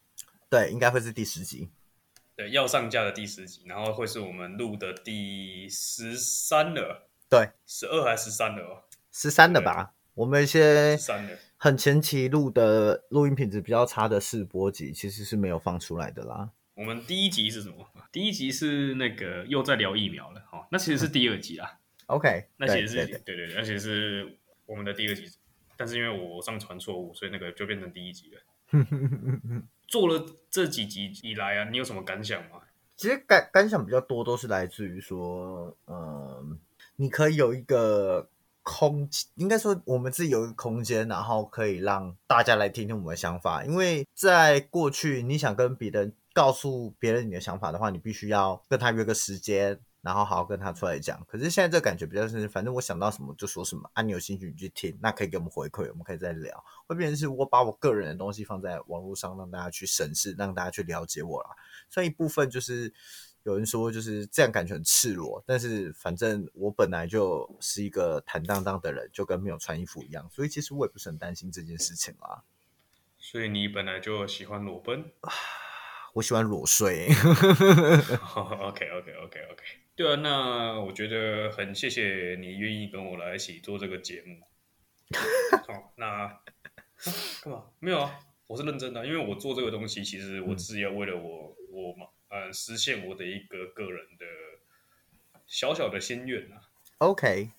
[0.50, 1.70] 对，应该会是第十集。
[2.34, 7.10] 对，要上架的第十集，然后会是我们录的第十三了。
[7.30, 8.84] 对，十二还是十三了哦？
[9.12, 9.94] 十三了吧？
[10.14, 10.98] 我们一些
[11.58, 16.52] 很前期录的录音品质比较差的试播集，其实是没有放出来的啦。
[16.76, 17.86] 我们第一集是什么？
[18.14, 21.80] 第一集是那个又在聊疫苗了，哦，那其实是第二集啦。
[22.08, 24.38] OK，那其实是对对对，对，对，而且是。
[24.66, 25.30] 我们的第二集，
[25.78, 28.42] 但是因为我上传错误，所以那个就变成第一集了。
[29.88, 32.62] 做了这几集以来啊，你有什么感想吗？
[32.98, 36.60] 其实感感想比较多，都是来自于说，嗯，
[36.96, 38.28] 你可以有一个
[38.64, 43.64] 空，应该说我们自己有一个空间，然后可以让大家来听听我们的想法。
[43.64, 49.80] 因为在过去，你想跟别人告诉别人你的想法的话，你必须要跟他约个时间。
[50.06, 56.64] 然后好好跟他出来讲，可是现在这感觉比较是，反正我想到什么就说什么，啊，你有兴趣你去听，那可以给我们回馈，我们可以再聊。
[56.86, 61.50] 会变成是我把我个人的东西放在网络上，让大家去审视，让大家去了解我啦。
[61.90, 62.94] 所以一部分就是
[63.42, 72.44] 有人说就是这样感觉很赤裸，但是反正我本来就是一个坦荡荡的人，就跟没有穿衣服一样，所以其实我也不是很担心这件事情啦。
[73.18, 75.12] 所以你本来就喜欢裸奔？
[76.14, 77.10] 我喜欢裸睡。
[78.32, 79.64] OK OK OK OK，
[79.96, 84.42] 对啊，那我觉得很谢谢你愿意跟我来一起做这个节目。
[85.66, 86.42] 好，那、啊、
[87.42, 87.64] 干嘛？
[87.80, 94.26] 没有啊，我是认真的，因为我做这个东西，其实我是要为了我我嘛，呃，实现我的一个个人的
[95.48, 96.60] 小小的心愿啊。
[96.98, 97.52] OK，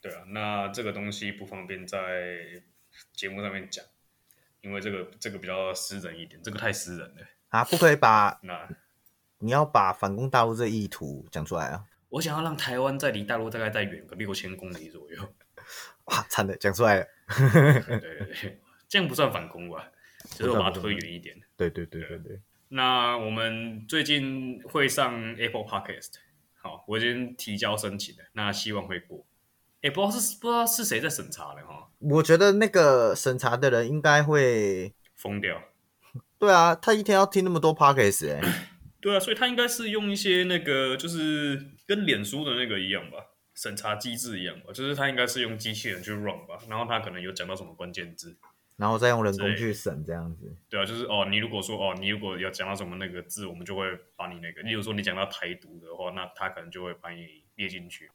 [0.00, 2.62] 对啊，那这个东西不方便在
[3.12, 3.84] 节目上面讲，
[4.60, 8.68] 因为这个这个比较私人一点，这个太私人了啊，不可以把 那
[9.40, 11.84] 你要把反攻大陆这意图讲出来啊！
[12.10, 15.22] 我想要让台湾在离大陆大概再远个六千公里左右。
[16.06, 17.06] 哇，惨的，讲出来了。
[17.38, 19.90] 对对对， 这样不算反攻吧？
[20.36, 21.36] 就是我把它推远一点。
[21.56, 22.40] 对对对对对。
[22.68, 26.14] 那我们最近会上 Apple Podcast，
[26.54, 29.24] 好，我已经提交申请了，那希望会过。
[29.76, 31.88] 哎、欸，不知道是不知道是谁在审查的哈？
[32.00, 35.62] 我觉得那个审查的人应该会疯掉。
[36.38, 38.52] 对啊，他一天要听那么多 Podcast 哎、欸。
[39.00, 43.18] 对啊，所以他应该是用一些那个，就是跟脸书的那个一样吧。
[43.52, 48.34] 审查机制一样吧，就是他应该是用机器人去 run 吧，然后他可能有讲到什么关键字，
[48.76, 50.56] 然后再用人工去审这样子。
[50.70, 53.84] 对啊，就是哦，你如果说哦，你如果要讲到什么那个字，我们就会
[54.16, 57.26] 把你那个，例如说你讲到台独的话，那他可能就会把你
[57.56, 58.10] 列进去。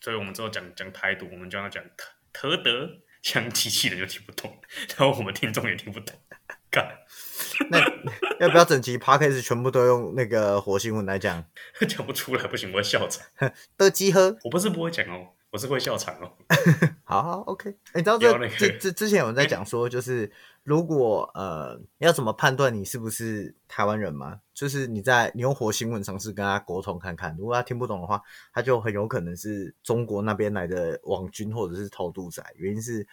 [0.00, 1.84] 所以我们之后讲讲台独，我们就要讲
[2.32, 4.58] 特德，这样机器人就听不懂，
[4.96, 6.18] 然后我们听众也听不懂。
[7.70, 7.80] 干，那
[8.46, 11.44] 要不要整集 Podcast 全部都用那个火星文来讲？
[11.88, 13.26] 讲不出来，不行，我会笑场。
[13.76, 16.32] 的集合，我不是不会讲哦，我是会笑场哦。
[17.04, 17.74] 好好，OK。
[17.94, 20.32] 你知道这、那个、这这之前有人在讲说，就是、欸、
[20.64, 24.40] 如果呃要怎么判断你是不是台湾人吗？
[24.54, 28.22] 就是你在你用火星文尝试跟他沟通看看，如果他听不懂的话，
[28.52, 32.42] 他就很有可能是中国那边来的网军或者是偷渡仔。
[32.56, 33.06] 原因是。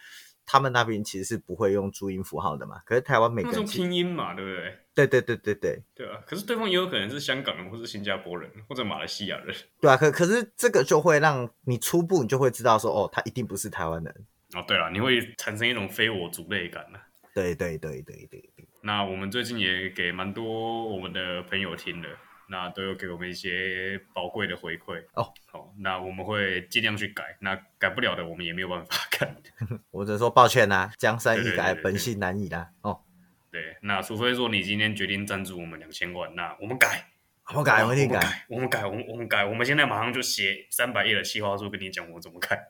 [0.52, 4.78] 他们那边其实是不会用注音符号的嘛，可是台湾每个人用拼音嘛，对不对？
[4.92, 6.18] 对对对对对对啊！
[6.26, 9.96] 可是对方也有可能是香港人，或是新加坡人，或者马来西亚人，对啊。
[9.96, 14.64] 可可是这个就会让你初步你就会知道说，哦，他一定不是台湾人哦。
[14.66, 16.98] 对啊，你会产生一种非我族类感呢。
[17.32, 18.68] 对对对对对对。
[18.82, 22.08] 那我们最近也给蛮多我们的朋友听的。
[22.50, 25.32] 那都有给我们一些宝贵的回馈哦。
[25.46, 27.36] 好，那我们会尽量去改。
[27.38, 29.32] 那改不了的，我们也没有办法改。
[29.92, 32.70] 我只能说抱歉呐、啊，江山易改，本性难移啦。
[32.82, 33.00] 哦，
[33.52, 37.06] 对，那除非说你今天决定赞助我们两千万，那我们改，
[37.50, 42.68] 我们改，我们改，我们改，我们我们改，我们现在马上就写三百页的企划书跟你讲我怎么改。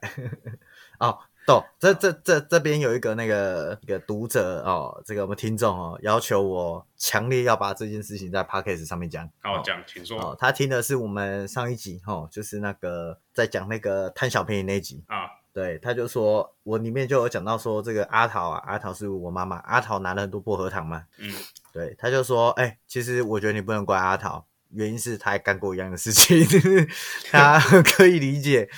[1.00, 1.18] 哦。
[1.46, 9.28] 哦，这这这这边有一个那个一个读者哦，这个我们听众哦，要求我强烈要把这件事情在 Podcast 上面讲。
[9.40, 10.20] 好，讲，请说。
[10.20, 15.28] 哦，他听的是我们上一集哦，就是那个在讲那个贪小便宜那集啊。
[15.52, 21.04] 对，他就说我里面就有讲到说这个阿桃啊，阿桃是我妈妈，阿桃拿了很多薄荷糖嘛。
[21.18, 21.34] 嗯，
[21.72, 26.46] 对，他就说，哎，其实我觉得你不能怪阿桃，原因是他也干过一样的事情，
[27.32, 28.70] 他 可以理解。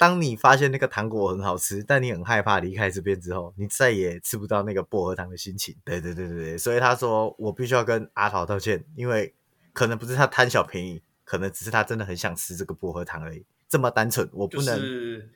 [0.00, 5.76] 当你发现那个糖果很好吃，但你很害怕离开这边之后，你再也吃不到那个薄荷糖的心情。
[5.84, 9.34] 对对对对对，所以他说我必须要跟阿桃道歉，因为
[9.74, 14.74] 可能不是他贪小便宜，可能只是他真的很想吃这个薄荷糖而已，这么单纯，我不能。
[14.74, 15.30] 就是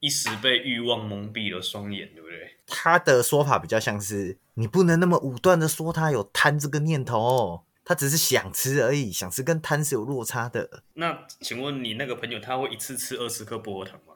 [0.00, 2.36] 一时被欲望蒙蔽了双眼，对不对？
[2.66, 7.62] 他的说法比较像是你不能那么武断的说他有贪这个念头哦。
[7.84, 10.82] 他只是想吃而已，想吃跟贪是有落差的。
[10.94, 14.14] 那请问你那个朋友他会一次吃二十颗薄荷糖吗？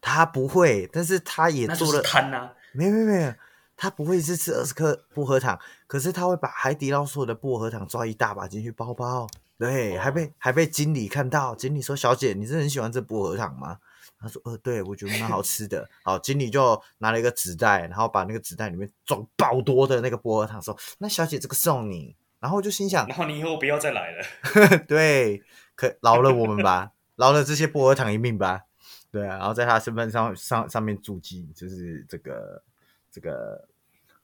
[0.00, 2.54] 他不会，但是他也做了贪啊。
[2.72, 3.34] 没有没有没有，
[3.76, 9.26] 他不会一次吃二十颗薄荷糖，可是他会把海底捞所有的薄荷糖抓一大把进去包包。
[9.56, 13.78] 对，哦、还被还被经理看到，经理说：“小姐，你是很喜欢这薄荷糖吗？”
[14.18, 24.22] 他说：“呃，对，我觉得蛮好吃的。”好，经理就拿了一个纸袋，然后把那个纸袋里面装爆多的那个薄荷糖，说：“那小姐，这个送你。”然后就心想，然后你以后不要再来了。
[24.86, 25.42] 对，
[25.74, 28.64] 可饶了我们吧，饶了这些薄荷糖一命吧。
[29.10, 32.62] 对啊，然后在他身份上上上面注记，就是这个
[33.10, 33.66] 这个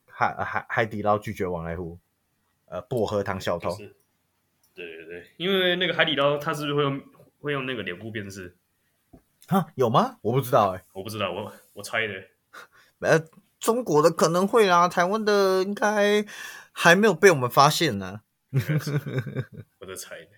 [0.06, 1.98] 海海海底捞拒绝往来户，
[2.66, 3.74] 呃，薄荷糖小偷。
[3.74, 3.88] 对
[4.74, 7.00] 对对，因为那个海底捞，他是不是会用
[7.40, 8.54] 会用那个脸部辨识？
[9.46, 10.18] 啊，有吗？
[10.20, 12.12] 我不知道哎、欸，我不知道，我我猜的。
[13.00, 13.18] 呃，
[13.58, 16.22] 中国的可能会啦，台湾的应该。
[16.82, 18.22] 还没有被我们发现呢、啊，
[19.80, 20.28] 我在猜呢。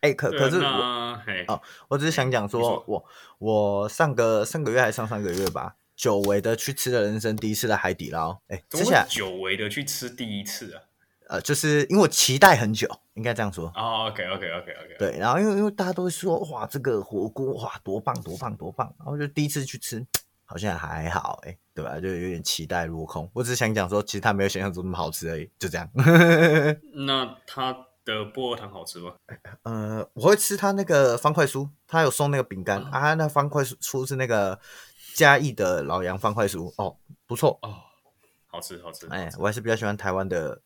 [0.00, 3.04] 哎、欸，可可是我哦，我只是想讲说，我
[3.36, 8.32] 我上个上个月还是上上个月吧，久违的去吃了人生第一次的海底捞。
[8.48, 10.80] 哎、欸，之前久违的去吃第一次啊，
[11.28, 13.70] 呃，就是因为我期待很久，应该这样说。
[13.76, 14.96] 哦，OK OK OK OK。
[14.98, 20.06] 对，然后因为因为大家都会说，哇，这个火锅哇多棒多棒多棒，然后就第一次去吃。
[20.54, 21.98] 好像还好哎、欸，对吧？
[21.98, 23.28] 就有点期待落空。
[23.34, 25.90] 我只是想讲说，其实它没有想象中那么好吃而已，就这样。
[26.94, 29.16] 那它的薄荷糖好吃吗？
[29.64, 34.60] 呃，我会吃它那个方块酥，它有送那个饼干、哦、啊，那方块酥是那个
[35.16, 36.96] 嘉义的老杨方块酥哦，
[37.26, 37.74] 不错哦，
[38.46, 39.08] 好吃好吃。
[39.08, 40.62] 哎，我还是比较喜欢台湾的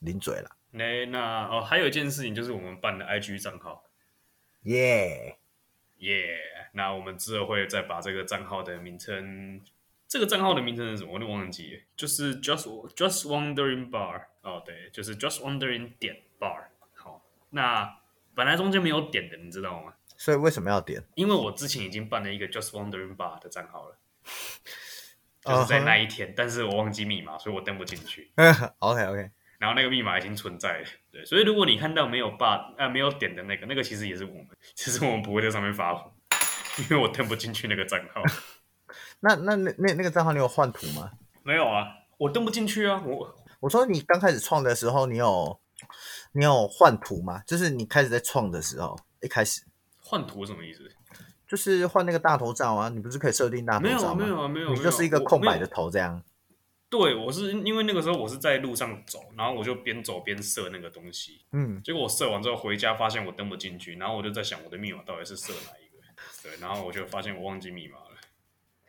[0.00, 0.50] 零嘴啦。
[0.72, 3.84] 那那哦，还有一件事情就是我们办的 IG 账号，
[4.64, 5.38] 耶
[5.96, 6.36] 耶，
[6.72, 9.60] 那我们之后会再把这个账号的名称，
[10.08, 11.12] 这个账号的名称是什么？
[11.14, 16.64] 我都忘记了，就是 Just Just Wondering Bar 哦，对，就是 Just Wondering 点 Bar。
[16.94, 17.98] 好，那
[18.34, 19.94] 本来中间没有点的，你知道吗？
[20.16, 21.02] 所以为什么要点？
[21.14, 23.96] 因为我之前已经办了一个 Just Wondering Bar 的账号了，
[25.44, 26.34] 就是在那一天，uh huh.
[26.36, 28.30] 但是我忘记密码，所以我登不进去。
[28.80, 29.30] OK OK。
[29.60, 36.10] 然后那个密码已经存在了，对，所以如果你看到没有 bar 啊没有点的那个，那个其实也是我们，其实我们不会在上面发红，
[36.88, 38.22] 因为我登不进去那个账号。
[39.20, 41.10] 那那那那那个账号你有换图吗？
[41.42, 41.86] 没有啊，
[42.18, 43.02] 我登不进去啊。
[43.04, 45.60] 我我说你刚开始创的时候，你有
[46.32, 47.42] 你有换图吗？
[47.46, 49.62] 就是你开始在创的时候，一开始
[49.98, 50.90] 换图什么意思？
[51.46, 54.24] 就是换那个大头照啊，你不是可以设定大头照吗？
[54.24, 56.22] 没有啊，没有啊，没有，你就是一个空白的头这样。
[56.88, 65.70] 对，我是因为那个时候我是在路上走，然后我就边走边设那个东西，嗯，结果我设完之后回家发现我登不进去，然后我就在想我的密码到底是设哪？
[66.42, 68.16] 对，然后我就发现我忘记密码了。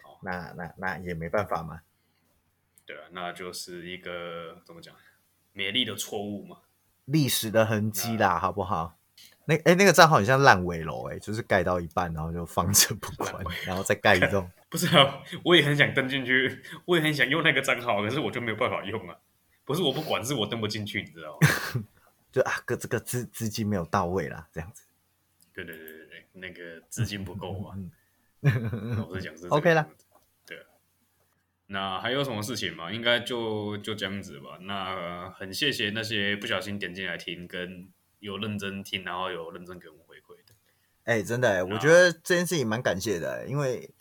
[0.02, 1.82] 好，那那那也没办法嘛。
[2.86, 4.94] 对啊，那就是一个怎么讲，
[5.54, 6.58] 美丽的错误嘛，
[7.06, 8.98] 历史的痕迹啦，好不好？
[9.46, 14.50] 那哎，那个账号很像烂尾楼，哎，就是盖到一半然后就放着不管，然后再盖一栋。
[14.70, 19.18] 不是啊，我也很想登进去，我也很想用那个账号，可是我就没有办法用啊。
[19.66, 21.84] 不是我不管，是我登不进去，你知道吗？
[22.32, 24.84] 就啊，个这个资资金没有到位啦，这样子。
[25.54, 26.01] 对对对，
[26.34, 27.76] 那个资金不够嘛。
[29.10, 29.88] 我是讲是 OK 啦。
[30.46, 30.58] 对。
[31.68, 32.92] 那还有什么事情吗？
[32.92, 34.58] 应该就就这样子吧。
[34.62, 37.88] 那很谢谢那些不小心点进来听，跟
[38.20, 40.54] 有认真听，然后有认真给我们回馈的。
[41.04, 43.94] 哎、欸，真的、欸，我觉得这件事情蛮感谢的、欸，因为。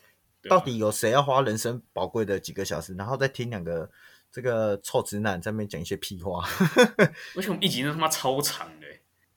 [0.49, 3.91] 到底有谁要花人生宝贵的几个小时，然后再听两个
[4.33, 6.43] 这个臭直男在那边讲一些屁话？
[7.37, 8.87] 为什么一集都他妈超长的？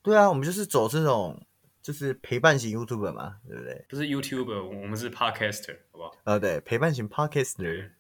[0.01, 1.45] 对啊，我们就是走这种
[1.84, 3.86] 就是陪伴型 YouTuber 嘛，对不对？
[3.88, 6.15] 不是 YouTuber，我们是 Podcaster，好不好？
[6.23, 7.57] 呃，对，陪伴型 Podcaster。
[7.57, 7.91] 对，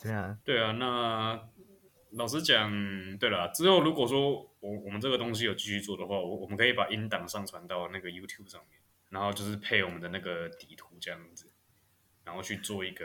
[0.00, 0.70] 对啊，对啊。
[0.70, 1.48] 那
[2.12, 2.70] 老实讲，
[3.18, 11.46] 对了，之后如果说我我们这个东西有继续做的话，我我们可以把音档上传到那个 YouTube 上面，然后就是配我们的那个底图这样子。
[12.24, 13.04] 然后去做一个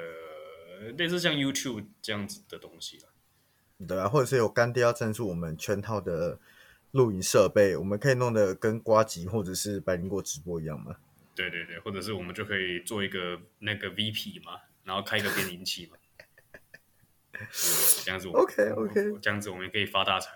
[0.98, 6.40] 类似像 YouTube 这样子的东西了，对啊，或者是有干爹要赞助我们全套的
[6.92, 10.96] 录影设备，我们可以弄得跟瓜吉或者是百灵果直播一样吗？
[11.34, 15.98] 对对对，或者是我们就可以做一个那个 VP 嘛，然后开一个变音器嘛，
[18.04, 20.32] 这样子 OK OK，这样子我们也可以发大财。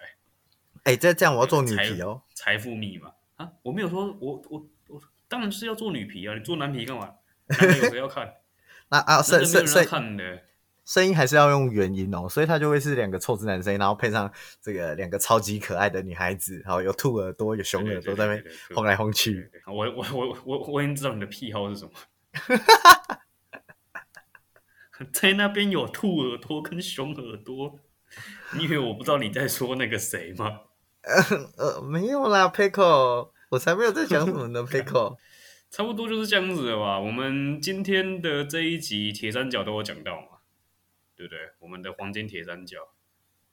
[0.84, 7.16] 哎，这这样我要做女皮哦，财富密码啊，我没有说我我我当然是要做女皮啊，你做男皮干嘛？
[7.48, 8.34] 男皮有谁要看？
[8.90, 9.84] 那啊，声声声
[10.86, 14.32] 声音还是要用原音哦，所以它就会是两个臭直男声，然后配上
[14.62, 19.50] 这个两个超级可爱的女孩子，然后有兔耳朵，有熊耳朵在那边晃来晃去。
[19.66, 21.92] 我我我我我已经知道你的癖好是什么，
[25.12, 27.80] 在那边有兔耳朵跟熊耳朵，
[28.54, 30.60] 你以为我不知道你在说那个谁吗？
[31.02, 31.22] 呃
[31.58, 35.18] 呃，没有啦，Pickle，我才没有在讲什么呢，Pickle。
[35.70, 37.00] 差不多就是这样子的吧。
[37.00, 40.35] 我们今天的这一集铁三角都有讲到，
[41.16, 41.40] 对不对？
[41.60, 42.94] 我们的黄金铁三角。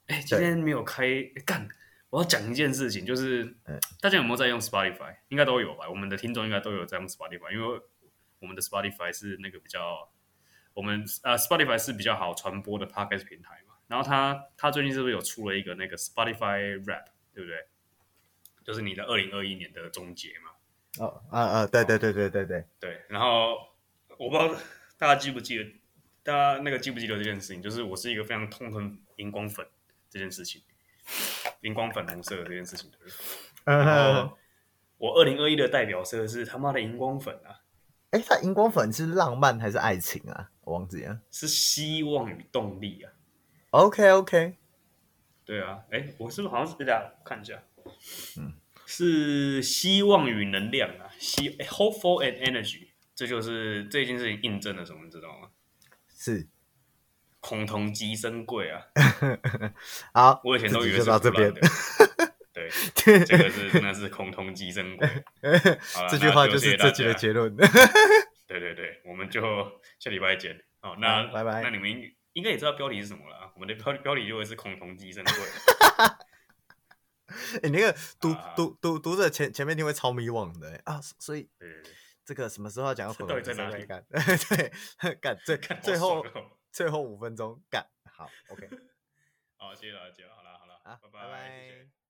[0.07, 1.69] 哎，今天没有开干，
[2.11, 3.57] 我要讲一件事情，就是
[4.01, 5.17] 大家有没有在用 Spotify？
[5.29, 5.89] 应该都有吧。
[5.89, 7.81] 我们的听众应该都有在用 Spotify，因为
[8.41, 10.11] 我们的 Spotify 是那个比较，
[10.75, 13.75] 我们呃 Spotify 是比较好传播的 Podcast 平台嘛。
[13.87, 17.67] 然后他他最近是不是有出了一个那个 Spotify Rap，对不对？
[18.65, 20.51] 就是你的二零二一年的终结嘛。
[21.05, 23.57] 哦，啊啊，对对对对对对对，然后
[24.19, 24.55] 我不知道
[24.99, 25.65] 大家记不记得，
[26.23, 29.67] 大家那个记不记得这件事情，就是我是一个非常痛恨荧光粉
[30.09, 30.63] 这件事情，
[31.63, 33.13] 荧光粉红色的这件事情的人。
[33.65, 34.39] 然后
[34.99, 37.61] 我二零二一的代表色是他妈的荧光粉啊！
[38.11, 40.51] 哎，他荧光粉是浪漫还是爱情啊？
[40.63, 43.13] 我忘记了，是希望与动力啊。
[43.71, 44.57] OK OK，
[45.45, 47.63] 对啊，哎，我是不是好像是大家看一下？
[48.39, 48.55] 嗯。
[48.85, 55.49] 是希望与能量啊，希 hopeful and energy，这就是这件事情印证了什么，你知道吗？
[56.23, 56.47] 是
[57.41, 58.81] 恐同即生贵啊！
[60.15, 61.53] 好，我以前都以为是到这边，
[62.53, 62.71] 对，
[63.27, 65.09] 这个是真的是恐同即生贵。
[66.09, 67.57] 这句话就是这集的结论。
[67.57, 69.41] 对对对，我们就
[69.99, 70.63] 下礼拜见。
[70.79, 71.61] 好，那拜拜。
[71.63, 71.91] 那你们
[72.35, 73.51] 应该也知道标题是什么了。
[73.55, 75.33] 我们的标标题就会是恐同寄生会。
[77.65, 81.49] 你、欸、那个读读读读者前前面听会超迷惘的啊，所以
[82.25, 83.27] 这个什么时候要讲到？
[83.27, 84.05] 到底在哪里干？
[84.11, 86.25] 对， 干最 最后
[86.71, 88.69] 最后五分钟干好，OK。
[89.57, 91.21] 好，谢谢大家，好了好了，啊，拜拜。
[91.21, 92.02] 拜拜。